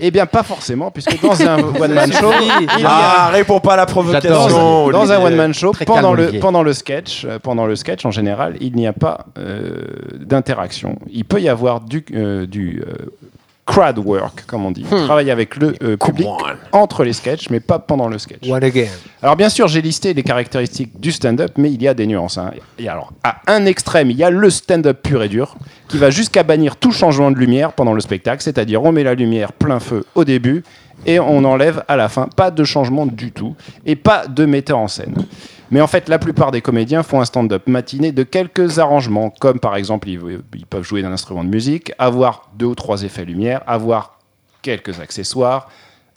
[0.00, 3.74] eh bien, pas forcément, puisque dans un one-man show, il y a- Ah, réponds pas
[3.74, 4.48] à la provocation.
[4.48, 8.04] dans, dans un one-man show, pendant calme, le, pendant le sketch, euh, pendant le sketch
[8.06, 9.82] en général, il n'y a pas euh,
[10.20, 10.98] d'interaction.
[11.10, 13.06] Il peut y avoir du, euh, du euh,
[13.68, 16.26] crowd work, comme on dit, travailler avec le euh, public
[16.72, 18.48] entre les sketchs, mais pas pendant le sketch.
[18.48, 18.86] One again.
[19.22, 22.38] Alors bien sûr, j'ai listé les caractéristiques du stand-up, mais il y a des nuances.
[22.38, 22.50] hein.
[22.78, 25.54] Et alors, à un extrême, il y a le stand-up pur et dur,
[25.88, 29.14] qui va jusqu'à bannir tout changement de lumière pendant le spectacle, c'est-à-dire on met la
[29.14, 30.64] lumière plein feu au début
[31.04, 33.54] et on enlève à la fin, pas de changement du tout,
[33.84, 35.14] et pas de metteur en scène.
[35.70, 39.60] Mais en fait, la plupart des comédiens font un stand-up matiné de quelques arrangements, comme
[39.60, 43.62] par exemple, ils, peuvent jouer d'un instrument de musique, avoir deux ou trois effets lumière,
[43.66, 44.18] avoir
[44.62, 45.68] quelques accessoires,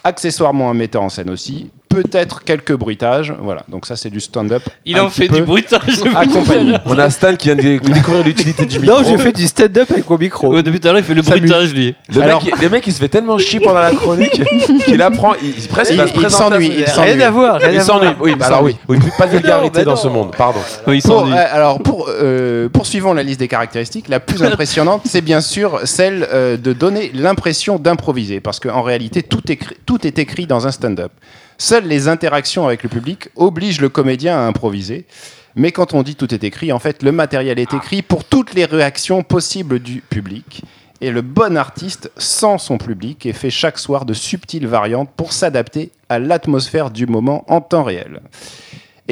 [0.04, 3.64] accessoirement un metteur en scène aussi, peut-être quelques bruitages, voilà.
[3.68, 4.64] Donc ça, c'est du stand-up.
[4.86, 5.82] Il en fait du bruitage.
[6.16, 6.76] accompagné.
[6.86, 8.98] On a Stan qui vient de découvrir l'utilité du micro.
[9.00, 10.54] Non, j'ai fait du stand-up avec mon micro.
[10.54, 11.96] Ouais, depuis tout à l'heure, il fait le bruitage, lui.
[12.14, 14.42] Le, Alors- mec, le mec, il se fait tellement chier pendant la chronique
[14.86, 18.10] qu'il apprend, il, il- presque Il- il s'ennuie, il Rien à voir, rien Il s'ennuie.
[18.20, 18.76] Oui, bah alors oui.
[18.88, 20.60] Oui, Pas de vulgarité bah dans ce monde, pardon.
[20.88, 21.34] Oui, il Pour, s'ennuie.
[21.34, 25.82] euh, alors, pour, euh, poursuivons la liste des caractéristiques, la plus impressionnante, c'est bien sûr
[25.86, 31.12] celle euh, de donner l'impression d'improviser, parce qu'en réalité, tout est écrit dans un stand-up.
[31.62, 35.06] Seules les interactions avec le public obligent le comédien à improviser.
[35.54, 38.56] Mais quand on dit tout est écrit, en fait, le matériel est écrit pour toutes
[38.56, 40.64] les réactions possibles du public.
[41.02, 45.34] Et le bon artiste sent son public et fait chaque soir de subtiles variantes pour
[45.34, 48.22] s'adapter à l'atmosphère du moment en temps réel.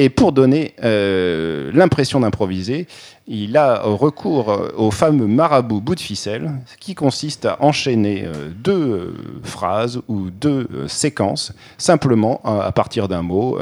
[0.02, 2.86] Et pour donner euh, l'impression d'improviser,
[3.28, 8.72] il a recours au fameux marabout bout de ficelle, qui consiste à enchaîner euh, deux
[8.72, 13.58] euh, phrases ou deux séquences, simplement à, partir d'un mot,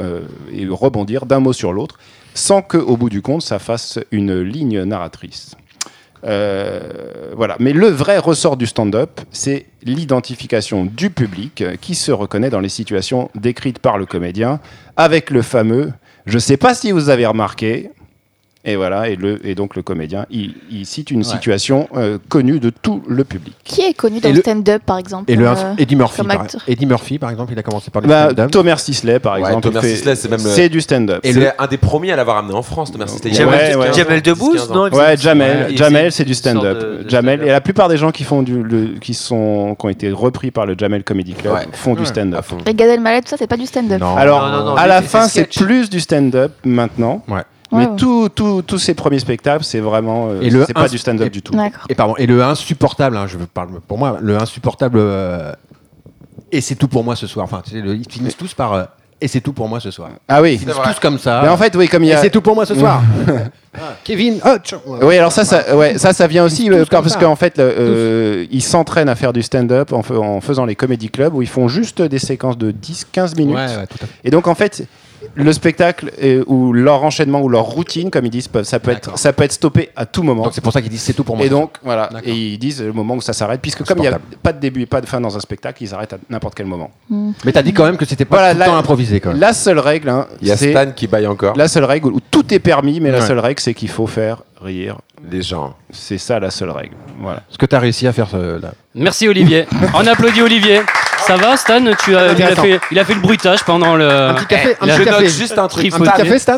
[0.53, 1.99] et rebondir d'un mot sur l'autre,
[2.35, 5.57] sans qu'au bout du compte, ça fasse une ligne narratrice.
[6.23, 7.57] Voilà.
[7.59, 12.69] Mais le vrai ressort du stand-up, c'est l'identification du public qui se reconnaît dans les
[12.69, 14.61] situations décrites par le comédien,
[14.95, 15.91] avec le fameux
[16.25, 17.91] je ne sais pas si vous avez remarqué.
[18.65, 22.59] Et voilà, et, le, et donc le comédien, il, il cite une situation euh, connue
[22.59, 23.55] de tout le public.
[23.63, 26.23] Qui est connu dans Et le le- stand-up, par exemple Et le euh, Eddie Murphy,
[26.23, 26.45] par.
[26.67, 28.51] Eddie Murphy, par exemple, il a commencé par le Bah, stand-up.
[28.51, 31.21] Thomas Sisley, par Ouais, exemple, c'est même le- c'est du stand-up.
[31.23, 33.31] Et C'est- c'est un des premiers à l'avoir amené en France, Thomas Sisley.
[33.31, 33.89] Jamel- ouais, ouais.
[33.91, 34.89] 10, Jamel 15 ans, Debbouze, 10, 15 ans.
[34.89, 36.77] non Ouais, Jamel, Ouais, Jamel, c'est du stand-up.
[36.77, 37.47] de- de Jamel, stand-up.
[37.47, 40.51] et la plupart des gens qui font du, le- qui sont, qui ont été repris
[40.51, 41.67] par le Jamel Comedy Club Ouais.
[41.71, 42.43] font du stand-up.
[42.65, 44.01] Et Gad Elmaleh, tout ça, c'est pas du stand-up.
[44.01, 44.17] Non.
[44.17, 47.23] Alors, Non, non, non, à la fin, c'est plus du stand-up maintenant.
[47.29, 47.39] Ouais.
[47.71, 47.95] Mais ouais.
[47.97, 50.29] tout- tout- tous ces premiers spectacles, c'est vraiment.
[50.29, 51.53] euh, Et le c'est pas du stand-up et- du tout.
[51.53, 51.83] D'accord.
[51.89, 54.97] Et pardon, et le insupportable, hein, je parle pour moi, le insupportable.
[54.99, 55.51] euh,
[56.51, 57.43] et c'est tout pour moi ce soir.
[57.45, 58.73] Enfin, le- ils finissent tous par.
[58.73, 58.83] euh,
[59.21, 60.09] et c'est tout pour moi ce soir.
[60.27, 60.53] Ah oui.
[60.53, 61.41] Ils finissent tous comme ça.
[61.43, 62.21] Mais en fait, oui, comme il y et a.
[62.21, 63.03] c'est tout pour moi ce soir.
[63.75, 64.95] Ah, Kevin, oh.
[65.03, 68.45] Oui, alors ça, ça, ouais, ça, ça vient aussi Tous euh, parce qu'en fait, euh,
[68.49, 71.47] ils s'entraînent à faire du stand-up en, fa- en faisant les comédie clubs où ils
[71.47, 73.55] font juste des séquences de 10-15 minutes.
[73.55, 74.13] Ouais, ouais, tout à fait.
[74.23, 74.87] Et donc, en fait,
[75.35, 76.11] le spectacle
[76.47, 79.43] ou leur enchaînement ou leur routine, comme ils disent, peuvent- ça peut être, ça peut
[79.43, 80.43] être stoppé à tout moment.
[80.43, 81.45] Donc c'est pour ça qu'ils disent c'est tout pour moi.
[81.45, 82.09] Et donc, voilà.
[82.23, 84.59] Et ils disent le moment où ça s'arrête, puisque comme il n'y a pas de
[84.59, 86.91] début et pas de fin dans un spectacle, ils arrêtent à n'importe quel moment.
[87.09, 89.39] Mais t'as dit quand même que c'était pas Voilà, tout le temps improvisé quand même.
[89.39, 91.55] La seule règle, hein, Il y a c'est Stan qui baille encore.
[91.57, 94.43] la seule règle où tout est permis, mais la seule règle, c'est qu'il faut faire
[94.61, 94.97] rire.
[95.29, 95.75] Les gens.
[95.91, 96.95] C'est ça la seule règle.
[97.19, 97.39] Voilà.
[97.49, 99.65] Est-ce que t'as réussi à faire ce, là Merci Olivier.
[99.93, 100.81] On applaudit Olivier.
[101.29, 104.09] Ça va Stan tu as, il, a fait, il a fait le bruitage pendant le...
[104.09, 105.23] Un petit café, un petit Je café.
[105.23, 105.93] note juste un truc.
[105.93, 106.57] Un petit café, Stan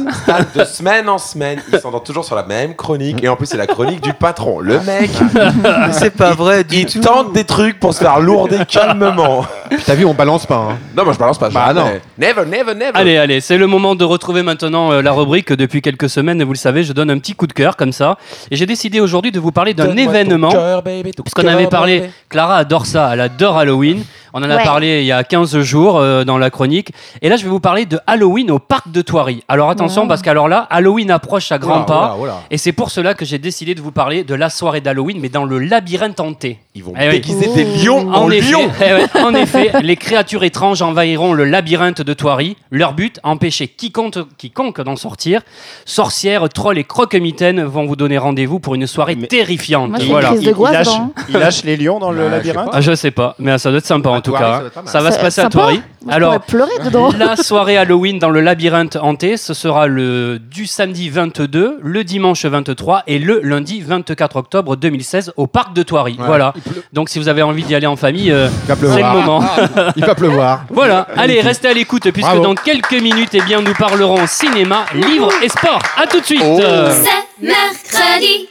[0.55, 3.21] De semaine en semaine, il s'endort toujours sur la même chronique.
[3.21, 4.59] Et en plus, c'est la chronique du patron.
[4.59, 7.01] Le mec, Mais c'est pas vrai du il tout.
[7.01, 9.45] tente des trucs pour se faire lourder calmement.
[9.85, 10.55] T'as vu, on balance pas.
[10.71, 10.77] hein.
[10.95, 11.49] Non, moi je balance pas.
[11.49, 11.79] Bah, jamais.
[11.81, 11.89] non.
[12.17, 12.91] Never, never, never.
[12.93, 15.51] Allez, allez, c'est le moment de retrouver maintenant euh, la rubrique.
[15.51, 18.17] Depuis quelques semaines, vous le savez, je donne un petit coup de cœur comme ça.
[18.49, 20.49] Et j'ai décidé aujourd'hui de vous parler d'un événement.
[20.49, 22.13] cœur, baby, ton Puisqu'on cœur, avait parlé, baby.
[22.29, 24.03] Clara adore ça, elle adore Halloween.
[24.33, 24.63] On en a Ouais.
[24.63, 26.91] parlé il y a 15 jours euh, dans la chronique.
[27.21, 29.43] Et là, je vais vous parler de Halloween au parc de Thoiry.
[29.47, 30.07] Alors attention, Ouais.
[30.07, 32.17] parce qu'alors là, Halloween approche à grands pas.
[32.49, 35.29] Et c'est pour cela que j'ai décidé de vous parler de la soirée d'Halloween, mais
[35.29, 36.59] dans le labyrinthe hanté.
[36.75, 37.13] Ils vont Eh oui.
[37.15, 38.69] déguiser des lions en, En effet, lions.
[38.79, 42.55] eh ouais, en effet, les créatures étranges envahiront le labyrinthe de Thoiry.
[42.71, 45.41] Leur but, empêcher quiconque, quiconque d'en sortir.
[45.85, 49.89] Sorcières, trolls et croque-mitaines vont vous donner rendez-vous pour une soirée Mais- terrifiante.
[49.89, 50.29] Moi, une voilà.
[50.29, 52.81] crise de Il, lâche, dans- il lâche les lions dans le je sais labyrinthe Ah,
[52.81, 54.63] je sais pas, mais ça doit être sympa en tout cas.
[54.85, 57.11] ça va se passer à je Alors, pleurer dedans.
[57.17, 62.45] la soirée Halloween dans le labyrinthe hanté, ce sera le du samedi 22, le dimanche
[62.45, 65.85] 23 et le lundi 24 octobre 2016 au parc de.
[65.91, 66.13] Ouais.
[66.17, 66.53] Voilà.
[66.93, 69.43] Donc si vous avez envie d'y aller en famille, euh, c'est le moment.
[69.97, 70.63] Il va pleuvoir.
[70.69, 72.43] Voilà, allez, restez à l'écoute puisque Bravo.
[72.43, 75.79] dans quelques minutes, eh bien, nous parlerons cinéma, livres et sport.
[75.97, 76.41] À tout de suite.
[76.43, 76.59] Oh.
[76.61, 78.50] C'est mercredi.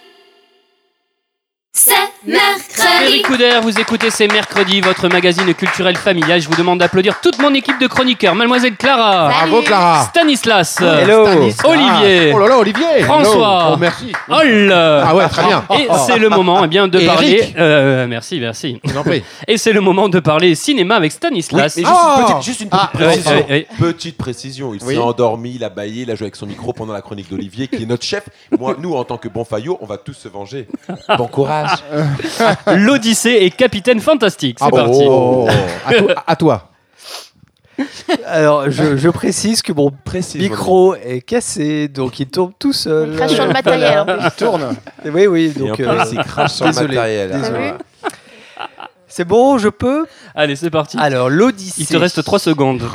[1.83, 1.95] C'est
[2.27, 3.05] mercredi.
[3.07, 6.39] Eric Couder, vous écoutez C'est mercredi, votre magazine culturel familial.
[6.39, 8.35] Je vous demande d'applaudir toute mon équipe de chroniqueurs.
[8.35, 10.05] Mademoiselle Clara, Bravo Clara.
[10.11, 11.25] Stanislas, Hello.
[11.27, 11.65] Stanislas.
[11.65, 12.33] Olivier.
[12.35, 13.01] Oh là là, Olivier.
[13.05, 13.63] François.
[13.63, 13.73] Hello.
[13.73, 14.13] Oh, merci.
[14.29, 14.71] Hol.
[14.73, 15.65] Ah ouais, très bien.
[15.79, 17.55] Et c'est le moment eh bien, de parler.
[17.59, 18.79] euh, merci, merci.
[18.85, 19.23] Je vous en prie.
[19.49, 21.75] Et c'est le moment de parler cinéma avec Stanislas.
[21.79, 22.17] Mais juste, Ah.
[22.19, 23.47] une petite, juste une petite Ah, précision.
[23.79, 24.75] Petite précision.
[24.75, 24.95] Il Oui.
[24.97, 27.69] s'est endormi, il a baillé, il a joué avec son micro pendant la chronique d'Olivier,
[27.69, 28.25] qui est notre chef.
[28.59, 30.69] Moi, nous, en tant que bon faillot, on va tous se venger.
[31.17, 31.70] Bon courage.
[32.77, 34.59] L'Odyssée et Capitaine Fantastique.
[34.59, 35.05] C'est Ah, parti.
[35.07, 35.49] oh.
[35.87, 36.67] À toi- À toi.
[38.27, 40.41] Alors, je, je précise que mon Précise.
[40.41, 43.11] micro est cassé, donc il tourne tout seul.
[43.13, 43.99] Il crache sur le matériel.
[44.01, 44.15] en plus.
[44.23, 44.77] Il tourne.
[45.07, 46.97] Oui, oui, donc euh, il crache sur le désolé.
[46.97, 47.31] matériel.
[47.33, 47.73] Vu
[49.11, 50.97] c'est bon, je peux Allez, c'est parti.
[50.99, 51.83] Alors, l'Odyssée.
[51.83, 52.89] Il te reste 3 secondes.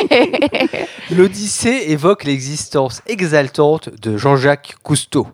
[1.10, 5.28] L'Odyssée évoque l'existence exaltante de Jean-Jacques Cousteau.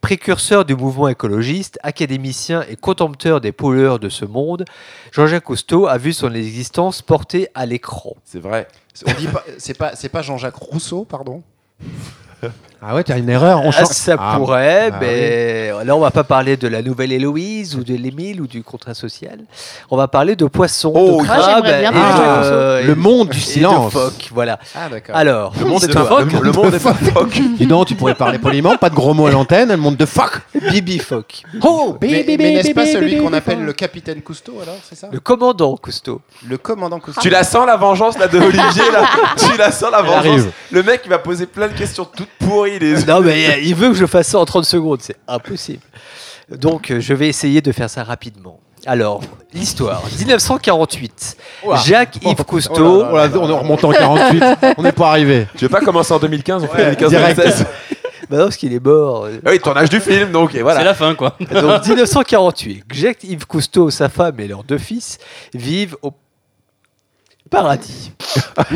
[0.00, 4.64] Précurseur du mouvement écologiste, académicien et contempteur des pollueurs de ce monde,
[5.12, 8.16] Jean-Jacques Cousteau a vu son existence portée à l'écran.
[8.24, 8.66] C'est vrai.
[9.06, 11.42] On dit pas, c'est pas, c'est pas Jean-Jacques Rousseau, pardon?
[12.82, 13.62] Ah ouais, t'as une erreur.
[13.64, 13.86] On Ah, change.
[13.88, 17.82] ça Ah, pourrait, ah mais là on va pas parler de la nouvelle Héloïse ou
[17.84, 19.38] de l'Émile ou du contrat social.
[19.90, 23.38] On va parler de poissons, Oh, de Ah, crabes bien et et- Le monde du
[23.38, 23.96] et de silence.
[24.32, 24.58] voilà.
[24.74, 24.88] Ah.
[25.14, 26.04] Alors, Le monde est un
[26.42, 27.40] Le monde est un phoque.
[27.58, 30.06] Dis donc, tu pourrais parler poliment, pas de gros mots à l'antenne, le monde de
[30.06, 30.40] fuck.
[30.70, 31.42] Bibi Phoque.
[31.62, 35.08] Oh, Mais, mais n'est-ce pas celui qu'on appelle le capitaine Cousteau alors, c'est ça?
[35.10, 36.20] Le commandant Cousteau.
[36.46, 37.20] Le commandant Cousteau.
[37.22, 39.02] Tu la sens la vengeance là de Olivier là?
[39.38, 40.52] Tu la sens la Elle vengeance?
[40.70, 43.88] Le mec il va poser plein de questions toutes pourries les Non, mais il veut
[43.88, 45.82] que je fasse ça en 30 secondes, c'est impossible.
[46.50, 48.60] Donc, euh, je vais essayer de faire ça rapidement.
[48.84, 49.20] Alors,
[49.52, 50.02] l'histoire.
[50.18, 51.36] 1948.
[51.64, 51.76] Oula.
[51.76, 53.04] Jacques-Yves Cousteau.
[53.10, 54.42] Oh là là, on est remonté en 48.
[54.78, 55.46] On n'est pas arrivé.
[55.56, 57.64] Tu veux pas commencer en 2015 On fait Ouais, 2015-2016
[58.30, 59.26] Bah non, parce qu'il est mort.
[59.44, 60.82] Ah Oui, tournage du film donc et C'est voilà.
[60.82, 61.36] la fin, quoi.
[61.40, 65.18] Donc 1948, Jacques-Yves Cousteau, sa femme et leurs deux fils
[65.54, 66.12] vivent au
[67.50, 68.12] paradis.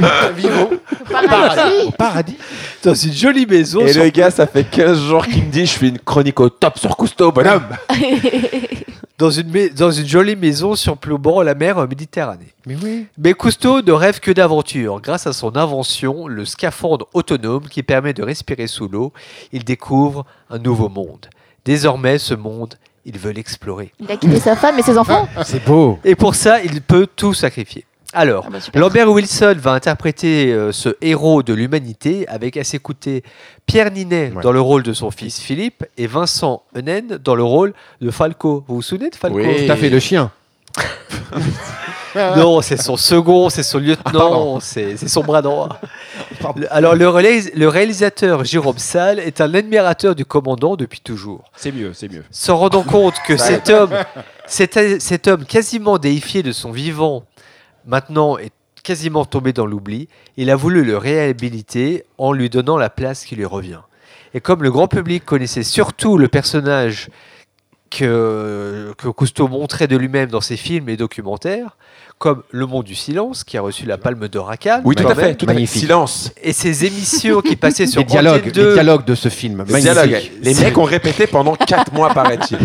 [1.11, 1.87] Paradis.
[1.87, 2.37] Au paradis.
[2.83, 3.81] Dans une jolie maison.
[3.81, 6.41] Et sur- le gars, ça fait 15 jours qu'il me dit je fais une chronique
[6.41, 7.65] au top sur Cousteau, bonhomme.
[9.19, 12.53] dans, une dans une jolie maison surplombant la mer Méditerranée.
[12.67, 13.07] Mais oui.
[13.19, 15.01] Mais Cousteau ne rêve que d'aventure.
[15.01, 19.13] Grâce à son invention, le scaphandre autonome qui permet de respirer sous l'eau,
[19.53, 21.27] il découvre un nouveau monde.
[21.65, 23.93] Désormais, ce monde, il veut l'explorer.
[24.01, 25.29] Il a quitté sa femme et ses enfants.
[25.45, 25.99] C'est beau.
[26.05, 27.85] Et pour ça, il peut tout sacrifier.
[28.13, 28.59] Alors, Ah bah.
[28.75, 33.23] Lambert Wilson va interpréter euh, ce héros de l'humanité avec à ses côtés
[33.67, 34.43] Pierre Ninet Ouais.
[34.43, 38.65] dans le rôle de son fils Philippe et Vincent Henen dans le rôle de Falco.
[38.67, 39.67] Vous vous souvenez de Falco Oui.
[39.67, 40.31] Tout à fait, le chien.
[42.17, 44.61] Non, c'est son second, c'est son Ah, lieutenant, pardon.
[44.61, 45.79] c'est son bras droit.
[46.57, 51.45] Le- Alors, le, réalis- le réalisateur Jérôme Salle est un admirateur du commandant depuis toujours.
[51.55, 52.25] C'est mieux, c'est mieux.
[52.33, 53.91] Se rendant compte que cet homme,
[54.47, 57.23] cet, cet homme quasiment déifié de son vivant,
[57.87, 62.89] maintenant est quasiment tombé dans l'oubli, il a voulu le réhabiliter en lui donnant la
[62.91, 63.81] place qui lui revient.
[64.33, 67.09] Et comme le grand public connaissait surtout le personnage
[67.91, 71.77] que, que Cousteau montrait de lui-même dans ses films et documentaires,
[72.19, 75.03] comme Le Monde du Silence, qui a reçu la Palme d'Or à Cannes, Oui, tout
[75.03, 75.23] quand à fait.
[75.23, 75.55] même, Tout à fait.
[75.55, 75.81] Magnifique.
[75.83, 76.33] Silence.
[76.43, 79.65] et ses émissions qui passaient sur Les dialogues, les 2, dialogues de ce film.
[79.67, 80.33] Les Magnifique.
[80.43, 82.59] Les mecs ont répété pendant 4 mois, paraît-il.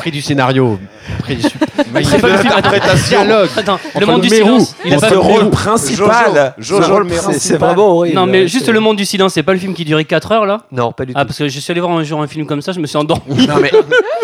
[0.00, 0.78] Prix du scénario.
[1.20, 1.48] Prix du le.
[2.56, 3.48] Attends, Dialogue.
[3.56, 4.76] attends, le monde du le Mérou, silence.
[4.84, 6.54] Il a Pour pas ce rôle principal.
[6.58, 7.32] Jojo, le Mérou.
[7.32, 8.16] c'est- vraiment horrible.
[8.16, 10.46] Non, mais juste le monde du silence, c'est pas le film qui durait 4 heures
[10.46, 11.26] là Non, pas du Ah, tout.
[11.28, 12.96] parce que je suis allé voir un jour un film comme ça, je me suis
[12.96, 13.46] endormi.
[13.46, 13.70] Non, mais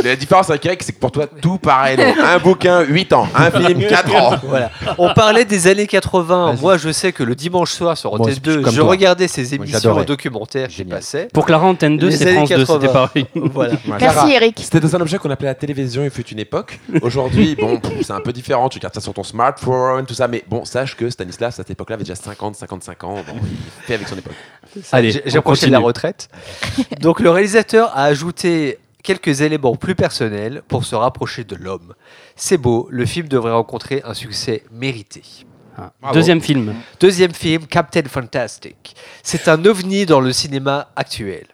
[0.05, 1.97] la différence avec Eric, c'est que pour toi, tout pareil.
[1.97, 2.05] long.
[2.25, 3.27] Un bouquin, 8 ans.
[3.35, 4.35] Un film, 4 ans.
[4.49, 4.71] Voilà.
[4.99, 6.53] On parlait des années 80.
[6.53, 6.61] Vas-y.
[6.63, 8.81] Moi, je sais que le dimanche soir sur Antenne aussi, je suis 2, comme je
[8.81, 11.29] regardais ces émissions documentaires qui passaient.
[11.33, 12.93] Pour Clara Antenne 2, Les c'est années France 2, c'était 80.
[12.93, 13.27] pareil.
[13.35, 13.73] Voilà.
[14.01, 14.61] Merci Eric.
[14.63, 16.79] C'était un objet qu'on appelait la télévision, il fut une époque.
[17.03, 18.69] Aujourd'hui, bon, c'est un peu différent.
[18.69, 20.29] Tu regardes ça sur ton smartphone, tout ça.
[20.29, 23.17] Mais bon, sache que Stanislas, à cette époque-là, avait déjà 50, 55 ans.
[23.27, 24.35] Bon, il fait avec son époque.
[24.93, 26.29] Allez, J'ai- approché de la retraite.
[27.01, 31.95] Donc, le réalisateur a ajouté quelques éléments plus personnels pour se rapprocher de l'homme.
[32.37, 35.23] C'est beau, le film devrait rencontrer un succès mérité.
[35.79, 35.91] Ah.
[36.13, 36.75] Deuxième film.
[37.01, 38.95] Deuxième film, Captain Fantastic.
[39.23, 41.47] C'est un ovni dans le cinéma actuel.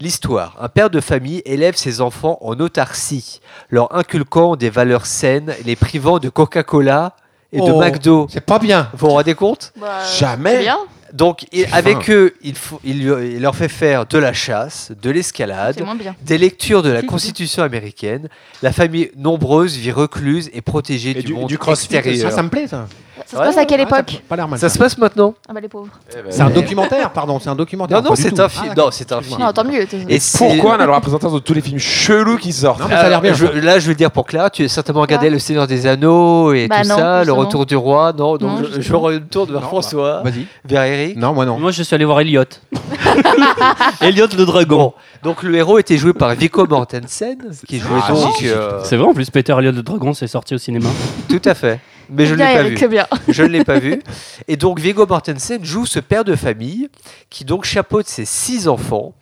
[0.00, 5.54] L'histoire, un père de famille élève ses enfants en autarcie, leur inculquant des valeurs saines,
[5.66, 7.14] les privant de Coca-Cola
[7.52, 7.78] et de Oh.
[7.80, 8.26] McDo.
[8.30, 8.88] C'est pas bien.
[8.94, 9.72] Vous vous rendez compte?
[9.78, 10.52] Bah, Jamais.
[10.56, 10.78] c'est bien.
[11.12, 14.92] Donc, il- avec eux, il, faut- il lui- il leur fait faire de la chasse,
[15.02, 15.76] de l'escalade,
[16.22, 18.28] des lectures de la Constitution américaine.
[18.62, 22.30] La famille nombreuse vit recluse et protégée Et du, du, monde du crossfit, extérieur.
[22.30, 22.86] ça, ça me plaît, ça.
[23.30, 24.58] Ça se passe à quelle Ah, ça époque a pas l'air mal.
[24.58, 25.88] Ça se passe maintenant Ah bah les pauvres.
[26.30, 28.02] C'est un documentaire, pardon, c'est un documentaire.
[28.02, 28.66] Non, non, du c'est un film.
[28.72, 29.38] Ah, non, c'est un film.
[29.40, 29.86] Non, tant mieux.
[30.08, 32.94] Et Pourquoi on a le représentant de tous les films chelous qui sortent Non, mais
[32.96, 33.32] ça a l'air bien.
[33.34, 35.86] Je- là, je veux dire pour Clara, tu as certainement regardé Quoi Le Seigneur des
[35.86, 37.32] Anneaux et Bah tout non, ça, Le.
[37.32, 38.12] Retour du Roi.
[38.18, 40.46] Non, donc Non, je, retourne vers Non, François, Vas-y.
[40.64, 41.16] vers Eric.
[41.16, 41.58] Non, moi non.
[41.58, 42.42] Moi, je suis allé voir Elliot.
[44.00, 44.92] Elliot le dragon.
[45.22, 47.36] Donc le héros était joué par Viggo Mortensen,
[47.68, 48.42] qui jouait Ah, donc.
[48.42, 50.88] euh, C'est vrai, en plus, Peter Elliot le dragon, c'est sorti au cinéma.
[51.28, 51.80] tout à fait.
[52.10, 52.88] Mais je ne l'ai pas vu.
[52.88, 53.06] bien.
[53.28, 54.02] Je ne l'ai pas vu.
[54.48, 56.88] Et donc Viggo Mortensen joue ce père de famille
[57.30, 59.14] qui donc chapeaute ses six enfants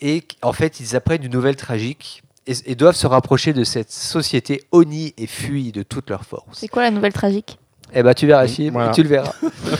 [0.00, 3.92] et en fait ils apprennent une nouvelle tragique et, et doivent se rapprocher de cette
[3.92, 6.58] société honnie et fuit de toute leur force.
[6.58, 7.58] C'est quoi la nouvelle tragique?
[7.94, 8.90] Eh ben tu verras, Voilà.
[8.92, 9.32] tu le verras.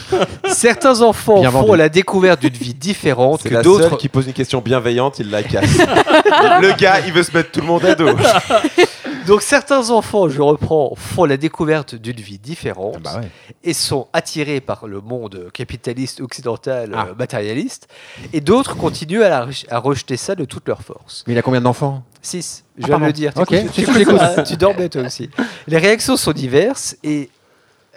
[0.53, 1.79] Certains enfants Bien font vendu.
[1.79, 3.97] la découverte d'une vie différente que d'autres.
[3.97, 5.79] qui pose une question bienveillante, il la casse.
[5.79, 8.09] le gars, il veut se mettre tout le monde à dos.
[9.27, 13.29] Donc certains enfants, je reprends, font la découverte d'une vie différente Bah ouais.
[13.63, 17.07] et sont attirés par le monde capitaliste occidental Ah.
[17.11, 17.87] euh, matérialiste,
[18.33, 21.23] et d'autres continuent à, la re- à rejeter ça de toute leur force.
[21.29, 22.03] Mais il a combien d'enfants?
[22.21, 23.33] 6, je Ah, viens de le dire.
[23.37, 24.19] Ok, t'écoutes- je t'écoutes- t'écoute.
[24.21, 25.31] ah, tu dormais toi aussi.
[25.69, 27.31] Les réactions sont diverses et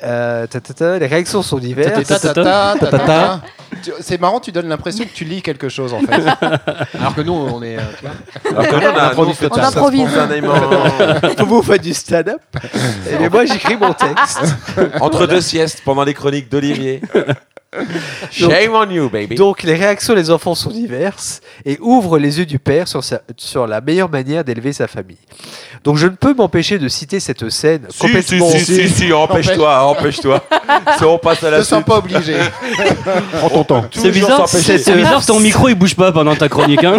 [0.04, 2.12] euh, ta, ta, ta, les réactions sont diverses.
[4.02, 6.14] C'est marrant, tu donnes l'impression que tu lis quelque chose en fait.
[7.00, 7.78] Alors que nous, on est.
[7.78, 7.82] euh,
[8.50, 10.08] Alors que nous, on a- nous, on improvise.
[11.48, 12.42] Vous faites du stand-up
[13.10, 14.42] et mais moi j'écris mon texte.
[15.02, 17.02] Entre deux siestes, pendant les chroniques d'Olivier.
[18.32, 19.36] Shame on you, baby.
[19.36, 23.22] Donc les réactions des enfants sont diverses et ouvrent les yeux du père sur, sa-
[23.38, 25.18] sur la meilleure manière d'élever sa famille.
[25.84, 28.50] Donc je ne peux m'empêcher de citer cette scène Si, si, complètement...
[28.50, 30.44] si, si, si, empêche-toi, empêche-toi.
[30.98, 31.86] Si on passe à Je la te sens suite.
[31.88, 32.36] pas obligé.
[33.34, 33.86] Prends ton temps.
[33.94, 36.84] C'est bizarre, bizarre que ton micro il bouge pas pendant ta chronique.
[36.84, 36.98] Hein.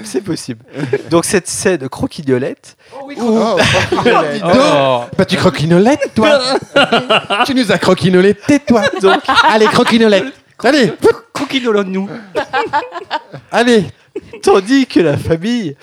[0.04, 0.64] C'est possible.
[1.10, 3.56] Donc cette scène croquignolette Oh,
[3.90, 4.42] croquignolette.
[4.44, 5.02] Oh.
[5.16, 6.40] Bah, tu croquinolette, toi.
[7.46, 8.82] Tu nous as croquinolette, toi.
[9.00, 10.32] Donc, allez, croquinolette
[10.64, 10.92] Allez,
[11.32, 12.08] Croquinolone nous.
[13.52, 13.84] allez.
[14.42, 15.76] Tandis que la famille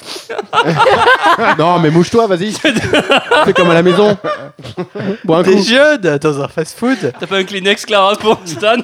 [1.57, 2.51] Non, mais mouche-toi, vas-y.
[2.51, 4.17] Fais comme à la maison.
[5.23, 5.51] Bois un coup.
[5.51, 7.13] des jeunes dans un fast-food.
[7.17, 8.75] T'as pas un Kleenex, Clara, pour Stan?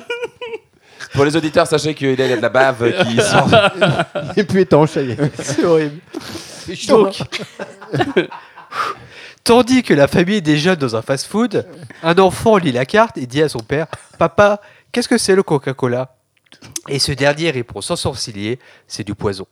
[1.14, 3.50] Pour les auditeurs, sachez qu'il y a de la bave qui sort.
[4.38, 5.18] Et puis étanche, ça y est.
[5.42, 6.00] C'est horrible.
[6.88, 7.20] Donc,
[9.44, 11.66] tandis que la famille des jeunes dans un fast-food,
[12.04, 15.44] un enfant lit la carte et dit à son père Papa, qu'est-ce que c'est le
[15.44, 16.16] Coca-Cola?
[16.88, 19.46] Et ce dernier répond sans sourciller C'est du poison.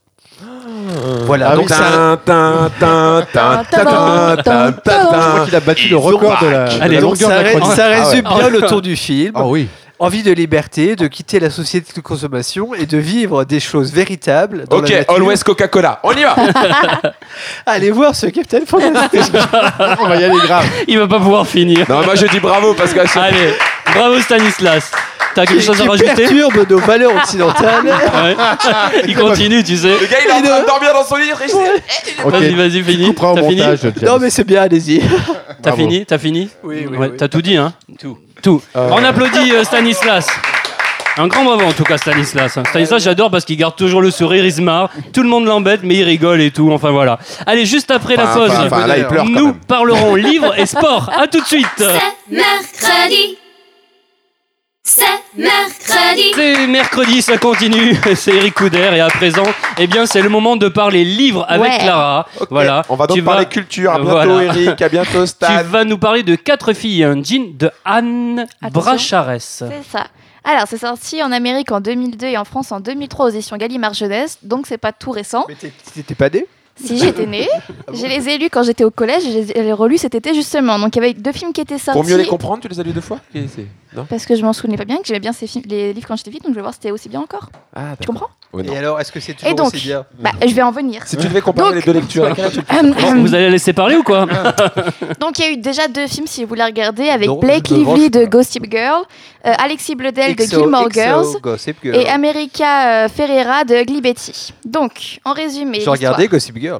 [1.25, 5.55] Voilà, Ah donc oui, ça, Tin, tin, tin, tin, tin, tin, tin, Je crois qu'il
[5.55, 7.85] a battu le record de la, de Allez, la donc longueur ça, de la ça
[7.85, 8.03] Ah ouais.
[8.03, 9.31] résume bien le tour du film.
[9.35, 9.67] Ah oui.
[10.01, 14.63] Envie de liberté, de quitter la société de consommation et de vivre des choses véritables.
[14.69, 15.13] Dans Ok, la nature.
[15.15, 15.99] Always Coca-Cola.
[16.03, 16.35] On y va.
[17.65, 19.21] Allez voir ce Captain Fantastic.
[19.99, 20.65] On va y aller grave.
[20.87, 21.85] Il va pas pouvoir finir.
[21.89, 23.53] Non, moi je dis bravo parce que Allez,
[23.93, 24.89] bravo Stanislas.
[25.35, 27.83] T'as quelque chose à qui rajouter perturbe nos valeurs occidentales.
[28.23, 28.35] Ouais.
[29.07, 29.87] Il continue, tu sais.
[29.89, 31.31] le gars il est en train de dormir dans son lit.
[31.31, 32.31] Ok.
[32.33, 33.05] Vas-y, vas-y, Tu finis.
[33.07, 33.93] couperas au T'as fini montage, James.
[34.03, 34.99] non mais c'est bien, allez-y.
[35.61, 35.77] T'as Bravo.
[35.77, 37.17] fini T'as fini Oui, oui, Ouais, oui.
[37.17, 38.17] T'as tout dit, hein Tout.
[38.41, 38.61] Tout.
[38.75, 40.27] On applaudit euh, Stanislas.
[41.17, 42.57] Un grand bravo en tout cas Stanislas.
[42.69, 45.81] Stanislas j'adore parce qu'il garde toujours le sourire, il se marre, tout le monde l'embête
[45.83, 47.19] mais il rigole et tout, enfin voilà.
[47.45, 49.55] Allez juste après la pause, Enfin, enfin, là il pleure quand nous même.
[49.67, 51.09] parlerons livres et sport.
[51.17, 51.67] À tout de suite.
[51.77, 53.37] C'est mercredi.
[54.91, 55.05] C'est
[55.37, 56.31] mercredi.
[56.35, 57.95] C'est mercredi, ça continue.
[58.15, 59.43] C'est Eric Couder et à présent,
[59.77, 61.77] eh bien, c'est le moment de parler livres avec Ouais.
[61.77, 62.27] Clara.
[62.49, 62.83] Voilà.
[62.89, 63.91] On va donc Tu parler vas- culture.
[63.91, 64.43] À bientôt Voilà.
[64.55, 64.81] Eric.
[64.81, 65.63] À bientôt Tu Stan.
[65.63, 68.81] vas nous parler de Quatre filles et un jean de Anne Attention.
[68.81, 69.39] Brachares.
[69.41, 70.07] C'est ça.
[70.43, 73.93] Alors, c'est sorti en Amérique en 2002 et en France en 2003 aux éditions Gallimard
[73.93, 75.45] Jeunesse, donc c'est pas tout récent.
[75.47, 75.55] Mais
[75.93, 76.45] t'étais pas né
[76.83, 77.47] Si j'étais née,
[77.93, 80.33] je les ai lus quand j'étais au collège et je les ai relus cet été
[80.33, 80.79] justement.
[80.79, 81.99] Donc il y avait deux films qui étaient sortis.
[81.99, 83.19] Pour mieux les comprendre, tu les as lus deux fois?
[83.95, 86.07] Non Parce que je m'en souvenais pas bien, que j'aimais bien ces films, les livres
[86.07, 87.49] quand j'étais petite, donc je vais voir si c'était aussi bien encore.
[87.75, 88.27] Ah, Tu comprends?
[88.53, 88.63] Ouais.
[88.65, 90.05] Et alors, est-ce que c'est Et toujours donc aussi bien?
[90.19, 91.03] Bah, je vais en venir.
[91.05, 93.95] Si tu devais comparer Donc- les deux lectures, as-tu Hum, Vous allez la laisser parler
[93.95, 94.25] ou quoi?
[95.19, 97.69] Donc il y a eu déjà deux films si vous voulez regarder avec Non, Blake
[97.69, 98.25] Lively de.
[98.25, 99.03] Gossip Girl,
[99.45, 101.25] euh, Alexis Bledel de Gilmore Girls
[101.83, 101.95] Girl.
[101.95, 104.53] et America euh, Ferreira de Ugly Betty.
[104.65, 106.79] Donc en résumé, J'ai regardé Gossip Girl.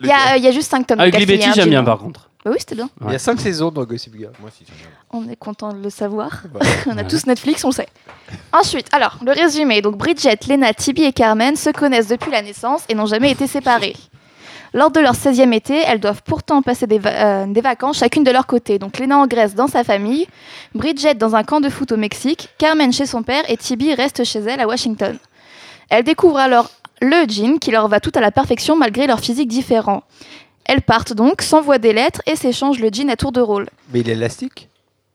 [0.00, 1.00] il y, a, y a juste cinq tomes.
[1.00, 2.27] Avec de quatre Betty, j'aime bien par contre.
[2.48, 2.88] Bah oui, c'était bien.
[3.06, 4.32] Il y a 5 saisons dans Gossip Girl.
[4.40, 4.88] Moi aussi, j'aime bien.
[5.10, 6.42] On est content de le savoir.
[6.86, 7.88] on a tous Netflix, on le sait.
[8.52, 9.82] Ensuite, alors, le résumé.
[9.82, 13.46] Donc, Bridget, Lena, Tibi et Carmen se connaissent depuis la naissance et n'ont jamais été
[13.46, 13.96] séparées.
[14.72, 18.24] Lors de leur 16e été, elles doivent pourtant passer des, va- euh, des vacances chacune
[18.24, 18.78] de leur côté.
[18.78, 20.26] Donc, Lena en Grèce dans sa famille,
[20.74, 24.24] Bridget dans un camp de foot au Mexique, Carmen chez son père et Tibi reste
[24.24, 25.18] chez elle à Washington.
[25.90, 29.48] Elles découvrent alors le jean qui leur va tout à la perfection malgré leur physique
[29.48, 30.02] différent.
[30.68, 33.66] Elles partent donc, s'envoient des lettres et s'échangent le jean à tour de rôle.
[33.92, 34.68] Mais il est élastique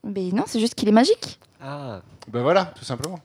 [0.03, 1.39] Mais non, c'est juste qu'il est magique.
[1.61, 3.19] Ah, Ben voilà, tout simplement.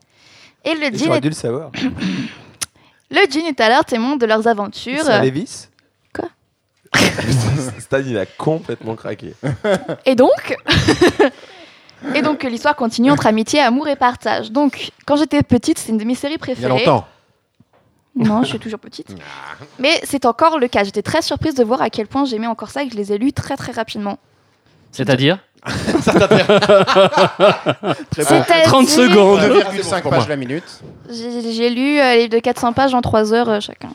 [0.62, 1.72] Et le jean, j'aurais est, dû le savoir.
[3.10, 5.04] le jean est alors témoin de leurs aventures.
[5.04, 5.68] C'est un Levis
[7.78, 9.34] Stan, il a complètement craqué.
[10.06, 10.56] Et donc,
[12.14, 14.50] et donc l'histoire continue entre amitié, amour et partage.
[14.50, 16.78] Donc, quand j'étais petite, c'est une de mes séries Il y a préférées.
[16.78, 17.06] longtemps.
[18.18, 19.08] Non, je suis toujours petite.
[19.78, 20.84] Mais c'est encore le cas.
[20.84, 23.12] J'étais très surprise de voir à quel point j'aimais encore ça et que je les
[23.12, 24.18] ai lus très très rapidement.
[24.92, 25.38] C'est-à-dire
[26.00, 26.46] C'est-à-dire-
[28.64, 29.40] 30 secondes.
[29.40, 30.26] 2,5 pour pages moi.
[30.28, 30.64] la minute.
[31.10, 33.88] J'ai j'ai lu euh, les livres de 400 pages en 3 heures euh, chacun.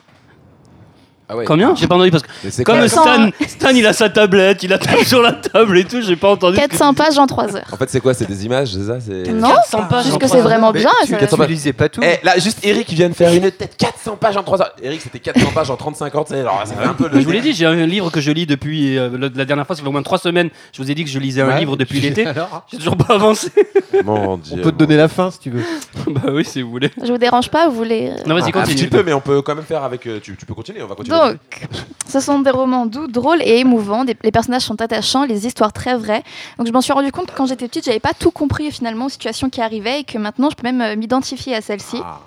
[1.29, 1.45] Ah ouais.
[1.45, 4.09] Combien J'ai pas entendu parce que Mais c'est comme quoi Stan, Stan, il a sa
[4.09, 6.57] tablette, il a tapé sur la table et tout, j'ai pas entendu.
[6.57, 7.63] ce que 400 pages en 3 heures.
[7.71, 8.13] En fait, c'est quoi?
[8.13, 8.97] C'est des images, c'est ça?
[8.99, 9.31] C'est.
[9.31, 10.89] Non, 400 pages juste en que trois c'est vraiment bien.
[11.05, 13.49] tu, ça- tu lisais pas tout Eh, là, juste Eric qui vient de faire une
[13.51, 14.73] tête 400 pages en 3 heures.
[14.81, 16.39] Eric, c'était 400 pages en 35 ans, tu sais.
[16.41, 17.19] Alors, ça fait un peu le.
[17.19, 19.65] Je vous l'ai dit, j'ai un livre que je lis depuis euh, le- la dernière
[19.65, 20.49] fois, ça fait au moins 3 semaines.
[20.73, 21.59] Je vous ai dit que je lisais un Ouais.
[21.59, 22.25] livre depuis l'été.
[22.25, 23.49] Alors J'ai toujours pas avancé.
[24.03, 24.57] Mon dieu.
[24.59, 25.63] On peut te donner la fin si tu veux.
[26.07, 26.91] bah oui, si vous voulez.
[27.03, 28.09] Je vous dérange pas, vous voulez.
[28.11, 28.75] euh, Non, vas-y, Un continue.
[28.75, 30.05] petit peu, mais on peut quand même faire avec.
[30.07, 31.17] euh, Tu, tu peux continuer, on va continuer.
[31.17, 31.67] Donc,
[32.09, 34.03] ce sont des romans doux, drôles et émouvants.
[34.05, 36.23] Des- les personnages sont attachants, les histoires très vraies.
[36.57, 39.05] Donc, je m'en suis rendu compte que quand j'étais petite, j'avais pas tout compris finalement
[39.05, 41.97] aux situations qui arrivaient et que maintenant, je peux même euh, m'identifier à celle-ci.
[42.03, 42.19] Ah.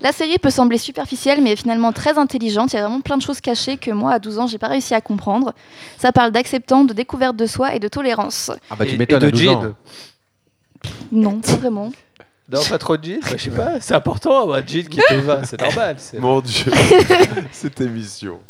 [0.00, 2.72] La série peut sembler superficielle, mais est finalement très intelligente.
[2.72, 4.66] Il y a vraiment plein de choses cachées que moi, à 12 ans, j'ai pas
[4.68, 5.52] réussi à comprendre.
[5.98, 8.50] Ça parle d'acceptance, de découverte de soi et de tolérance.
[8.70, 9.64] Ah bah tu m'étonnes de à 12 jean.
[9.66, 9.74] ans.
[11.12, 11.92] Non, pas vraiment.
[12.50, 15.44] Non, pas trop de jean bah, Je sais pas, c'est important, jean qui te va,
[15.44, 15.94] c'est normal.
[15.98, 16.72] c'est- Mon dieu.
[17.52, 18.40] Cette émission.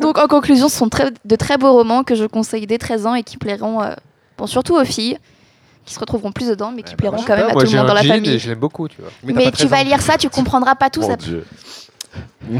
[0.00, 3.06] Donc, en conclusion, ce sont très- de très beaux romans que je conseille dès 13
[3.06, 3.94] ans et qui plairont, euh,
[4.38, 5.18] bon, surtout aux filles,
[5.90, 7.76] qui se retrouveront plus dedans, mais qui plairont Je sais quand même à tout le
[7.76, 8.38] monde dans la famille.
[8.38, 9.10] je l'aime beaucoup, tu vois.
[9.24, 11.16] Mais, tu 13 vas lire ça, tu comprendras pas tout Mon ça.
[11.16, 11.44] dieu.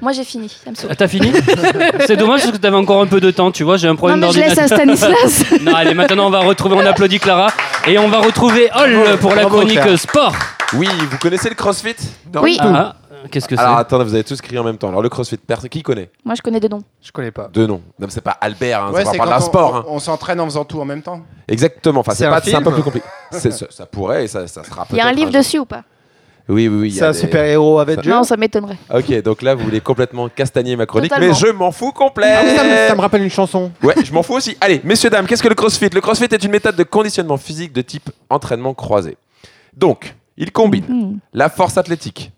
[0.00, 0.88] Moi j'ai fini, ça me saoule.
[0.92, 1.30] Ah, T'as fini
[2.06, 4.20] C'est dommage parce que t'avais encore un peu de temps, tu vois, j'ai un problème
[4.20, 5.08] mais je laisse à d'ordinateur.
[5.08, 5.60] Stanislas.
[5.62, 7.48] Non, allez, maintenant on va retrouver, on applaudit Clara
[7.86, 10.34] et on va retrouver Hall pour la chronique sport.
[10.74, 11.96] Oui, vous connaissez le crossfit?
[12.40, 12.94] Oui, Ah,
[13.30, 14.88] qu'est-ce que c'est Alors attendez, vous avez tous crié en même temps.
[14.88, 16.82] Alors le crossfit, personne qui connaît moi je connais des noms.
[17.02, 17.48] Je connais pas.
[17.52, 17.82] Deux noms.
[17.98, 19.72] Non, mais c'est pas Albert, hein, Ouais, c'est c'est pas quand d'un sport.
[19.72, 19.84] on, hein.
[19.88, 21.20] on s'entraîne en faisant tout en même temps.
[21.48, 22.00] Exactement.
[22.00, 23.06] Enfin, C'est c'est un pas c'est un peu film plus compliqué.
[23.32, 25.38] C'est- Ça, ça pourrait et ça, ça sera Il y a un peut-être livre jour.
[25.40, 25.82] dessus ou pas
[26.48, 26.88] Oui, oui, oui.
[26.88, 28.78] il y C'est a un des- super-héros Avenger Non, ça m'étonnerait.
[28.92, 31.32] Ok, donc là, vous voulez complètement castagner ma chronique, Totalement.
[31.32, 32.32] mais je m'en fous complet.
[32.32, 33.70] Ah, ça, me, ça me rappelle une chanson.
[33.82, 34.56] Ouais, je m'en fous aussi.
[34.60, 35.88] Allez, messieurs, dames, qu'est-ce que le crossfit?
[35.90, 39.16] Le crossfit est une méthode de conditionnement physique de type entraînement croisé.
[39.76, 41.18] Donc, il combine Hmm.
[41.32, 42.32] la force athlétique,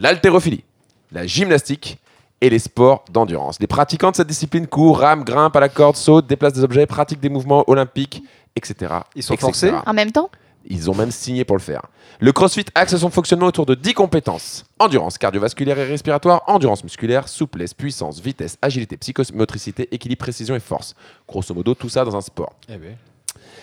[0.00, 0.64] l'haltérophilie,
[1.12, 1.98] la gymnastique
[2.40, 3.60] et les sports d'endurance.
[3.60, 6.86] Les pratiquants de cette discipline courent, rament, grimpent à la corde, sautent, déplacent des objets,
[6.86, 8.22] pratiquent des mouvements olympiques,
[8.56, 8.94] etc.
[9.14, 9.46] Ils sont etc..
[9.46, 10.30] forcés En même temps?
[10.66, 11.82] Ils ont même signé pour le faire.
[12.18, 14.66] Le CrossFit axe son fonctionnement autour de 10 compétences.
[14.78, 20.94] Endurance cardiovasculaire et respiratoire, endurance musculaire, souplesse, puissance, vitesse, agilité, psychomotricité, équilibre, précision et force.
[21.26, 22.54] Grosso modo, tout ça dans un sport.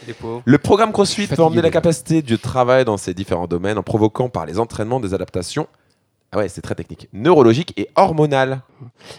[0.07, 0.41] Les pauvres.
[0.45, 3.84] Le programme CrossFit peut fatigué emmener la capacité de travail dans ces différents domaines en
[3.84, 5.68] provoquant par les entraînements des adaptations.
[6.32, 7.07] Ah ouais, c'est très technique.
[7.13, 8.61] Neurologiques et hormonales.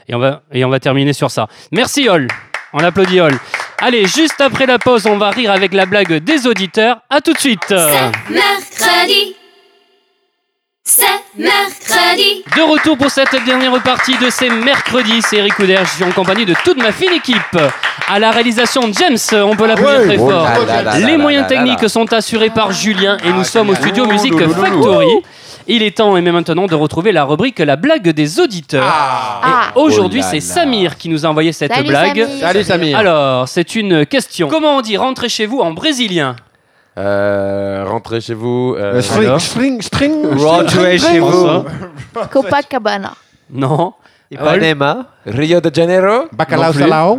[0.09, 1.49] Et on va, et on va terminer sur ça.
[1.73, 2.29] Merci Hall.
[2.73, 3.39] On applaudit Hall.
[3.81, 6.99] Allez, juste après la pause, on va rire avec la blague des auditeurs.
[7.09, 7.65] À tout de suite.
[7.69, 9.37] C'est mercredi.
[10.85, 11.05] C'est
[11.37, 12.45] mercredi.
[12.57, 15.79] De retour pour cette dernière partie de ces mercredis, c'est Eric Couder.
[15.83, 17.59] Je suis en compagnie de toute ma fine équipe.
[18.09, 20.49] À la réalisation, James, on peut l'applaudir très Oh fort.
[21.07, 25.23] Les moyens techniques sont assurés par Julien et nous sommes au studio loulou, Factory.
[25.71, 28.85] Il est temps et même maintenant de retrouver la rubrique La blague des auditeurs.
[28.91, 29.71] Ah.
[29.77, 30.41] Et aujourd'hui, Oh c'est.
[30.41, 32.23] Samir qui nous a envoyé cette Salut, blague.
[32.25, 32.41] Samir.
[32.41, 32.99] Salut Samir.
[32.99, 34.49] Alors, c'est une question.
[34.49, 36.37] Comment on dit rentrer chez vous en brésilien
[36.99, 38.75] Euh, rentrez chez vous.
[38.79, 41.65] euh, Euh, string, alors string, string, Rentrez chez vous.
[42.33, 43.13] Copacabana.
[43.51, 43.93] Non.
[44.31, 45.07] Ipanema.
[45.27, 46.25] Rio de Janeiro.
[46.37, 46.79] Plus.
[46.79, 47.19] salao.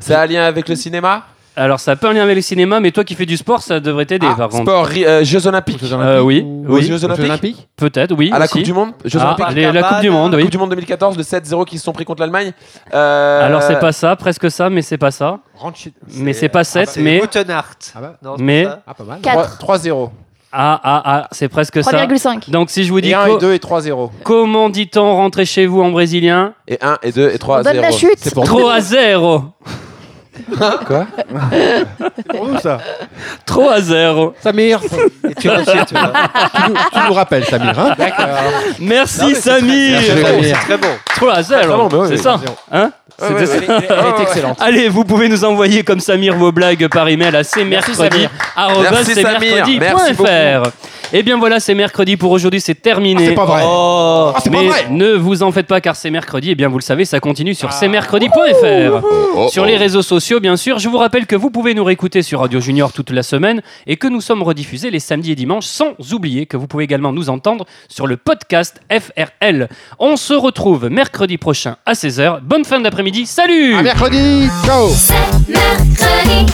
[0.00, 1.24] Ça a un lien avec le cinéma
[1.58, 3.62] Alors, ça a pas un lien avec le cinéma, mais toi qui fais du sport,
[3.62, 4.62] ça devrait t'aider Ah, par contre.
[4.62, 5.80] Sport, ri- euh, Jeux Olympiques.
[5.92, 8.30] Euh, oui, Aux oui, Jeux Olympiques, peut-être, oui.
[8.32, 8.54] À la aussi.
[8.54, 10.42] Coupe du Monde Jeux Ah, Olympiques les- la Coupe du Monde, oui.
[10.42, 12.52] Coupe du Monde 2014, le 7-0 qui se sont pris contre l'Allemagne.
[12.94, 15.38] Euh, Alors, c'est pas ça, presque ça, mais c'est pas ça.
[15.56, 17.18] Rentre chez- Mais c'est pas 7, C'est mais.
[17.18, 17.70] Goutenart.
[17.94, 18.14] Ah bah.
[18.22, 18.82] Non, c'est Mais- pas ça.
[18.86, 19.18] Ah, pas mal.
[19.20, 19.58] 4.
[19.58, 20.10] 3-0.
[20.50, 21.90] Ah, ah, ah, c'est presque ça.
[21.90, 22.48] 3,5.
[22.48, 24.10] Donc, si je vous dis Et 1 co- et 2 et 3-0.
[24.22, 26.54] comment dit-on rentrer chez vous en brésilien?
[26.66, 27.82] Et 1, et 2, et 3, On donne 0.
[27.82, 28.14] la chute.
[28.16, 28.44] C'est pour.
[28.44, 29.42] Trop à zéro.
[30.86, 31.06] Quoi
[32.34, 32.78] pour nous, ça.
[33.44, 34.34] Trop à zéro.
[34.40, 34.80] Samir,
[35.28, 35.94] Et tu nous, tu
[37.06, 37.78] nous rappelles, Samir.
[37.78, 37.94] Hein
[38.80, 40.00] Merci, Samir.
[40.00, 40.42] Merci, Samir.
[40.42, 40.88] C'est très bon.
[41.16, 41.62] Trop à zéro.
[41.62, 42.40] très bon, bah oui, c'est oui, ça.
[42.72, 42.90] Hein
[43.20, 43.86] Ouais, ouais, C'était ouais.
[43.88, 43.94] ça.
[43.98, 44.56] Elle est excellente.
[44.60, 48.28] Allez, vous pouvez nous envoyer comme Samir vos blagues par email à cmercredi.fr.
[51.14, 53.22] Et bien voilà, c'est mercredi pour aujourd'hui, c'est terminé.
[53.24, 53.62] Ah, c'est pas vrai.
[53.64, 54.86] Oh, Ah, c'est pas mais vrai.
[54.90, 56.50] ne vous en faites pas car c'est mercredi.
[56.50, 59.00] Et bien vous le savez, ça continue sur cmercredi.fr.
[59.34, 60.78] Oh, Sur les réseaux sociaux, bien sûr.
[60.78, 63.96] Je vous rappelle que vous pouvez nous réécouter sur Radio Junior toute la semaine et
[63.96, 67.30] que nous sommes rediffusés les samedis et dimanches, sans oublier que vous pouvez également nous
[67.30, 69.68] entendre sur le podcast FRL.
[69.98, 72.40] On se retrouve mercredi prochain à 16h.
[72.42, 73.07] Bonne fin d'après-midi.
[73.24, 74.50] Salut À mercredi.
[74.66, 74.90] Ciao.
[74.90, 75.14] C'est
[75.48, 76.46] mercredi.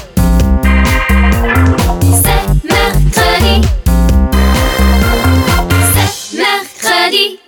[2.23, 3.69] C'est mercredi.
[5.95, 7.44] C'est mercredi.